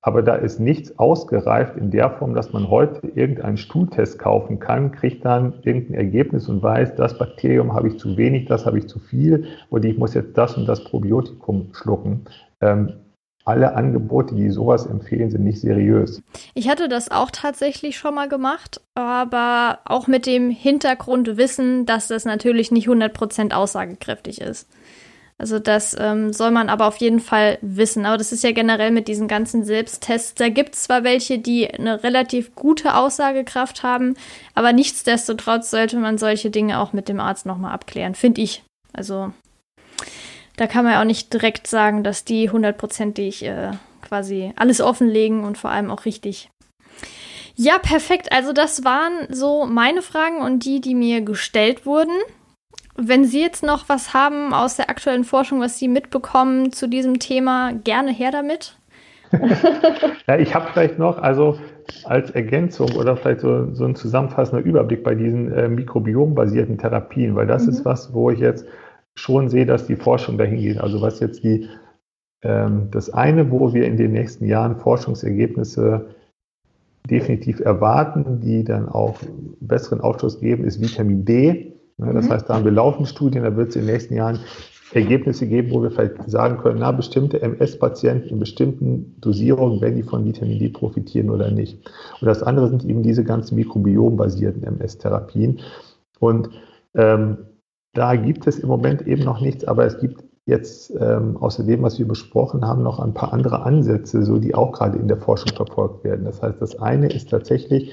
[0.08, 4.94] Aber da ist nichts ausgereift in der Form, dass man heute irgendeinen Stuhltest kaufen kann,
[4.94, 8.88] kriegt dann irgendein Ergebnis und weiß, das Bakterium habe ich zu wenig, das habe ich
[8.88, 12.24] zu viel und ich muss jetzt das und das Probiotikum schlucken.
[12.62, 12.94] Ähm,
[13.44, 16.24] alle Angebote, die sowas empfehlen, sind nicht seriös.
[16.54, 22.24] Ich hatte das auch tatsächlich schon mal gemacht, aber auch mit dem Hintergrundwissen, dass das
[22.24, 24.70] natürlich nicht 100% aussagekräftig ist.
[25.40, 28.06] Also das ähm, soll man aber auf jeden Fall wissen.
[28.06, 30.34] Aber das ist ja generell mit diesen ganzen Selbsttests.
[30.34, 34.16] Da gibt es zwar welche, die eine relativ gute Aussagekraft haben,
[34.56, 38.64] aber nichtsdestotrotz sollte man solche Dinge auch mit dem Arzt nochmal abklären, finde ich.
[38.94, 39.32] Also
[40.56, 43.72] da kann man ja auch nicht direkt sagen, dass die hundertprozentig äh,
[44.02, 46.50] quasi alles offenlegen und vor allem auch richtig.
[47.56, 48.32] Ja, perfekt.
[48.32, 52.14] Also das waren so meine Fragen und die, die mir gestellt wurden.
[52.98, 57.20] Wenn Sie jetzt noch was haben aus der aktuellen Forschung, was Sie mitbekommen zu diesem
[57.20, 58.78] Thema, gerne her damit.
[60.28, 61.60] ja, ich habe vielleicht noch, also
[62.06, 67.48] als Ergänzung oder vielleicht so, so ein zusammenfassender Überblick bei diesen äh, mikrobiombasierten Therapien, weil
[67.48, 67.70] das mhm.
[67.70, 68.66] ist was, wo ich jetzt
[69.16, 70.80] schon sehe, dass die Forschung dahin geht.
[70.80, 71.68] Also was jetzt die,
[72.42, 76.08] ähm, das eine, wo wir in den nächsten Jahren Forschungsergebnisse
[77.10, 79.18] definitiv erwarten, die dann auch
[79.60, 81.77] besseren Aufschluss geben, ist Vitamin D.
[81.98, 82.32] Ne, das mhm.
[82.32, 84.40] heißt, da haben wir laufende Studien, da wird es in den nächsten Jahren
[84.94, 90.04] Ergebnisse geben, wo wir vielleicht sagen können, na, bestimmte MS-Patienten in bestimmten Dosierungen, wenn die
[90.04, 91.86] von Vitamin D profitieren oder nicht.
[92.22, 95.60] Und das andere sind eben diese ganzen mikrobiombasierten MS-Therapien.
[96.20, 96.50] Und
[96.96, 97.38] ähm,
[97.94, 101.82] da gibt es im Moment eben noch nichts, aber es gibt jetzt ähm, außer dem,
[101.82, 105.18] was wir besprochen haben, noch ein paar andere Ansätze, so die auch gerade in der
[105.18, 106.24] Forschung verfolgt werden.
[106.24, 107.92] Das heißt, das eine ist tatsächlich,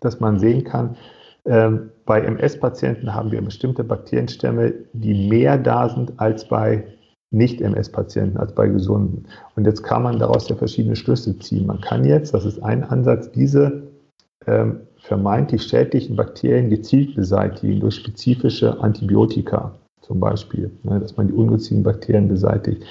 [0.00, 0.96] dass man sehen kann,
[1.44, 6.84] ähm, bei MS-Patienten haben wir bestimmte Bakterienstämme, die mehr da sind als bei
[7.30, 9.26] Nicht-MS-Patienten, als bei Gesunden.
[9.56, 11.66] Und jetzt kann man daraus ja verschiedene Schlüsse ziehen.
[11.66, 13.84] Man kann jetzt, das ist ein Ansatz, diese
[14.46, 21.32] ähm, vermeintlich schädlichen Bakterien gezielt beseitigen durch spezifische Antibiotika zum Beispiel, ne, dass man die
[21.32, 22.84] ungezogenen Bakterien beseitigt.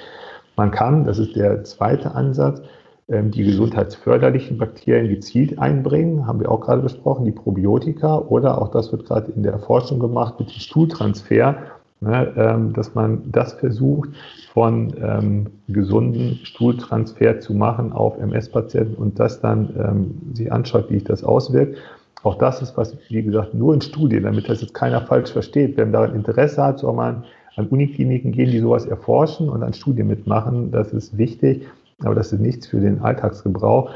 [0.56, 2.60] Man kann, das ist der zweite Ansatz,
[3.08, 8.92] die gesundheitsförderlichen Bakterien gezielt einbringen, haben wir auch gerade besprochen, die Probiotika oder auch das
[8.92, 11.56] wird gerade in der Forschung gemacht mit dem Stuhltransfer,
[12.00, 14.08] ne, ähm, dass man das versucht,
[14.54, 20.94] von ähm, gesunden Stuhltransfer zu machen auf MS-Patienten und das dann ähm, sich anschaut, wie
[20.94, 21.76] sich das auswirkt.
[22.22, 25.76] Auch das ist was, wie gesagt, nur in Studien, damit das jetzt keiner falsch versteht.
[25.76, 27.24] Wer daran Interesse hat, soll man
[27.56, 30.70] an Unikliniken gehen, die sowas erforschen und an Studien mitmachen.
[30.70, 31.66] Das ist wichtig
[32.00, 33.90] aber das ist nichts für den Alltagsgebrauch.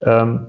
[0.00, 0.48] Ähm,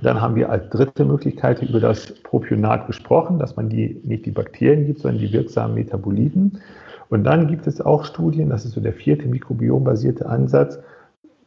[0.00, 4.30] dann haben wir als dritte Möglichkeit über das Propionat gesprochen, dass man die, nicht die
[4.30, 6.60] Bakterien gibt, sondern die wirksamen Metaboliten.
[7.08, 10.78] Und dann gibt es auch Studien, das ist so der vierte mikrobiombasierte Ansatz,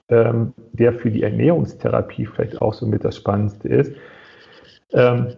[0.10, 3.94] ähm, der für die Ernährungstherapie vielleicht auch so mit das Spannendste ist,
[4.94, 5.34] ähm,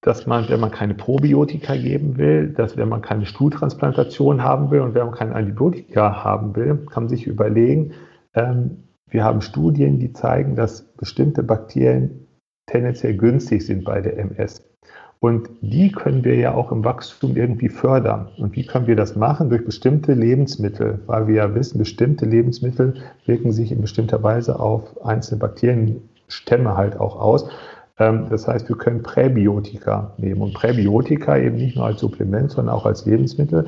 [0.00, 4.80] dass man, wenn man keine Probiotika geben will, dass wenn man keine Stuhltransplantation haben will
[4.80, 7.92] und wenn man keine Antibiotika haben will, kann man sich überlegen,
[8.34, 12.26] ähm, wir haben Studien, die zeigen, dass bestimmte Bakterien
[12.66, 14.62] tendenziell günstig sind bei der MS.
[15.18, 18.28] Und die können wir ja auch im Wachstum irgendwie fördern.
[18.38, 19.50] Und wie können wir das machen?
[19.50, 22.94] Durch bestimmte Lebensmittel, weil wir ja wissen, bestimmte Lebensmittel
[23.26, 27.50] wirken sich in bestimmter Weise auf einzelne Bakterienstämme halt auch aus.
[27.98, 32.74] Ähm, das heißt, wir können Präbiotika nehmen und Präbiotika eben nicht nur als Supplement, sondern
[32.74, 33.66] auch als Lebensmittel.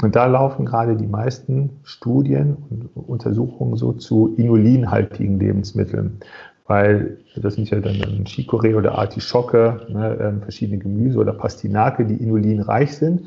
[0.00, 6.20] Und da laufen gerade die meisten Studien und Untersuchungen so zu inulinhaltigen Lebensmitteln,
[6.66, 12.16] weil das sind ja dann, Chicorée oder Artischocke, ne, äh, verschiedene Gemüse oder Pastinake, die
[12.16, 13.22] inulinreich sind.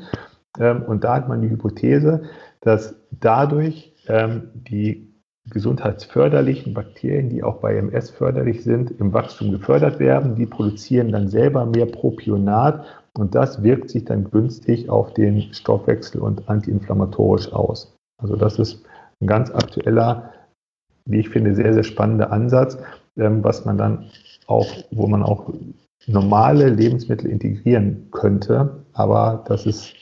[0.58, 2.24] Ähm, und da hat man die Hypothese,
[2.60, 5.14] dass dadurch ähm, die
[5.50, 10.34] gesundheitsförderlichen Bakterien, die auch bei MS förderlich sind, im Wachstum gefördert werden.
[10.34, 12.84] Die produzieren dann selber mehr Propionat
[13.18, 17.94] und das wirkt sich dann günstig auf den Stoffwechsel und antiinflammatorisch aus.
[18.22, 18.84] Also das ist
[19.20, 20.32] ein ganz aktueller,
[21.06, 22.78] wie ich finde, sehr, sehr spannender Ansatz,
[23.16, 24.06] ähm, was man dann
[24.46, 25.52] auch, wo man auch
[26.06, 29.94] normale Lebensmittel integrieren könnte, aber das ist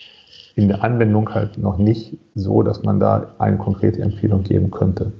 [0.56, 5.12] in der Anwendung halt noch nicht so, dass man da eine konkrete Empfehlung geben könnte.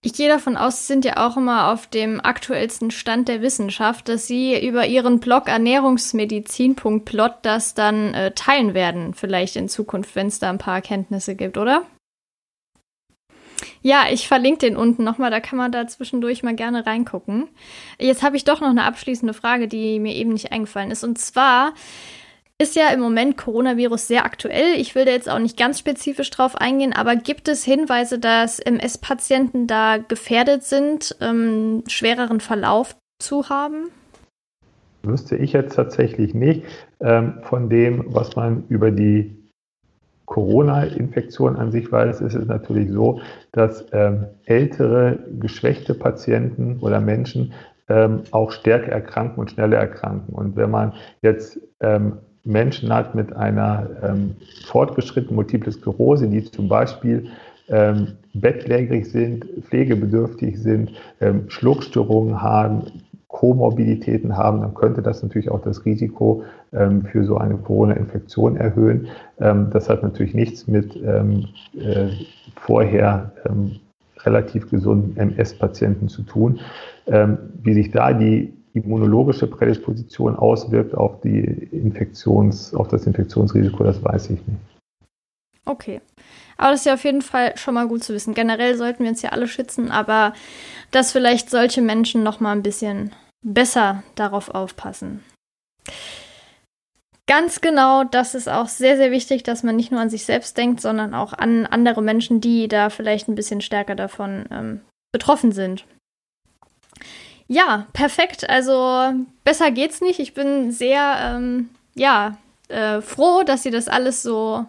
[0.00, 4.08] Ich gehe davon aus, Sie sind ja auch immer auf dem aktuellsten Stand der Wissenschaft,
[4.08, 10.28] dass Sie über Ihren Blog ernährungsmedizin.plot das dann äh, teilen werden, vielleicht in Zukunft, wenn
[10.28, 11.82] es da ein paar Erkenntnisse gibt, oder?
[13.82, 17.48] Ja, ich verlinke den unten nochmal, da kann man da zwischendurch mal gerne reingucken.
[17.98, 21.02] Jetzt habe ich doch noch eine abschließende Frage, die mir eben nicht eingefallen ist.
[21.02, 21.74] Und zwar,
[22.60, 24.74] ist ja im Moment Coronavirus sehr aktuell.
[24.78, 28.58] Ich will da jetzt auch nicht ganz spezifisch drauf eingehen, aber gibt es Hinweise, dass
[28.58, 33.90] MS-Patienten da gefährdet sind, ähm, schwereren Verlauf zu haben?
[35.04, 36.64] Wüsste ich jetzt tatsächlich nicht.
[37.00, 39.36] Ähm, von dem, was man über die
[40.26, 43.20] Corona-Infektion an sich weiß, ist es natürlich so,
[43.52, 47.54] dass ähm, ältere, geschwächte Patienten oder Menschen
[47.88, 50.34] ähm, auch stärker erkranken und schneller erkranken.
[50.34, 54.36] Und wenn man jetzt ähm, Menschen hat mit einer ähm,
[54.66, 57.28] fortgeschrittenen Multiple Sklerose, die zum Beispiel
[57.68, 62.84] ähm, bettlägerig sind, pflegebedürftig sind, ähm, Schluckstörungen haben,
[63.28, 69.08] Komorbiditäten haben, dann könnte das natürlich auch das Risiko ähm, für so eine Corona-Infektion erhöhen.
[69.38, 71.46] Ähm, das hat natürlich nichts mit ähm,
[71.78, 72.08] äh,
[72.56, 73.32] vorher
[74.24, 76.58] relativ gesunden MS-Patienten zu tun.
[77.06, 84.30] wie sich da die immunologische Prädisposition auswirkt auf, die Infektions, auf das Infektionsrisiko, das weiß
[84.30, 84.60] ich nicht.
[85.64, 86.00] Okay.
[86.56, 88.34] Aber das ist ja auf jeden Fall schon mal gut zu wissen.
[88.34, 90.32] Generell sollten wir uns ja alle schützen, aber
[90.90, 93.12] dass vielleicht solche Menschen noch mal ein bisschen
[93.46, 95.22] besser darauf aufpassen.
[97.28, 100.56] Ganz genau, das ist auch sehr, sehr wichtig, dass man nicht nur an sich selbst
[100.56, 104.80] denkt, sondern auch an andere Menschen, die da vielleicht ein bisschen stärker davon ähm,
[105.12, 105.84] betroffen sind.
[107.48, 108.48] Ja, perfekt.
[108.48, 109.12] Also
[109.42, 110.20] besser geht's nicht.
[110.20, 112.36] Ich bin sehr, ähm, ja,
[112.68, 114.66] äh, froh, dass Sie das alles so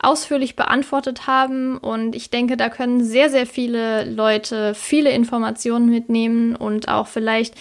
[0.00, 1.76] ausführlich beantwortet haben.
[1.78, 7.54] Und ich denke, da können sehr, sehr viele Leute viele Informationen mitnehmen und auch vielleicht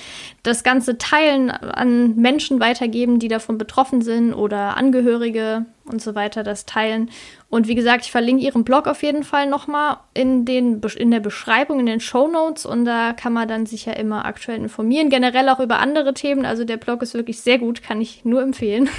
[0.43, 6.43] das Ganze teilen an Menschen weitergeben, die davon betroffen sind oder Angehörige und so weiter
[6.43, 7.09] das teilen.
[7.49, 11.79] Und wie gesagt, ich verlinke ihren Blog auf jeden Fall nochmal in, in der Beschreibung,
[11.79, 15.09] in den Show Notes und da kann man dann sich ja immer aktuell informieren.
[15.09, 16.45] Generell auch über andere Themen.
[16.45, 18.89] Also der Blog ist wirklich sehr gut, kann ich nur empfehlen.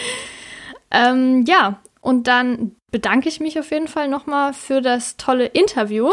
[0.90, 6.12] ähm, ja, und dann bedanke ich mich auf jeden Fall nochmal für das tolle Interview.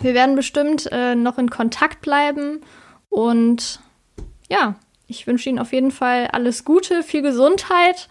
[0.00, 2.60] Wir werden bestimmt äh, noch in Kontakt bleiben
[3.08, 3.80] und
[4.48, 4.76] ja,
[5.08, 8.08] ich wünsche Ihnen auf jeden Fall alles Gute, viel Gesundheit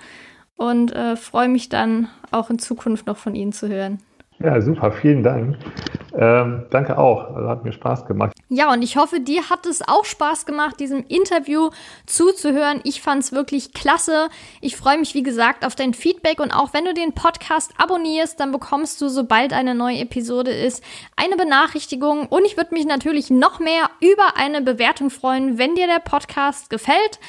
[0.58, 4.00] und äh, freue mich dann auch in Zukunft noch von Ihnen zu hören.
[4.40, 5.58] Ja, super, vielen Dank.
[6.16, 8.34] Ähm, danke auch, also hat mir Spaß gemacht.
[8.50, 11.70] Ja, und ich hoffe, dir hat es auch Spaß gemacht, diesem Interview
[12.06, 12.80] zuzuhören.
[12.84, 14.30] Ich fand es wirklich klasse.
[14.62, 18.40] Ich freue mich, wie gesagt, auf dein Feedback und auch wenn du den Podcast abonnierst,
[18.40, 20.84] dann bekommst du, sobald eine neue Episode ist,
[21.16, 22.28] eine Benachrichtigung.
[22.28, 26.70] Und ich würde mich natürlich noch mehr über eine Bewertung freuen, wenn dir der Podcast
[26.70, 27.20] gefällt.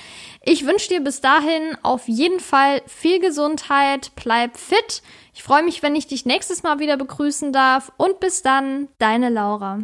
[0.45, 5.03] Ich wünsche dir bis dahin auf jeden Fall viel Gesundheit, bleib fit.
[5.39, 9.29] Ich freue mich, wenn ich dich nächstes Mal wieder begrüßen darf und bis dann, deine
[9.29, 9.79] Laura.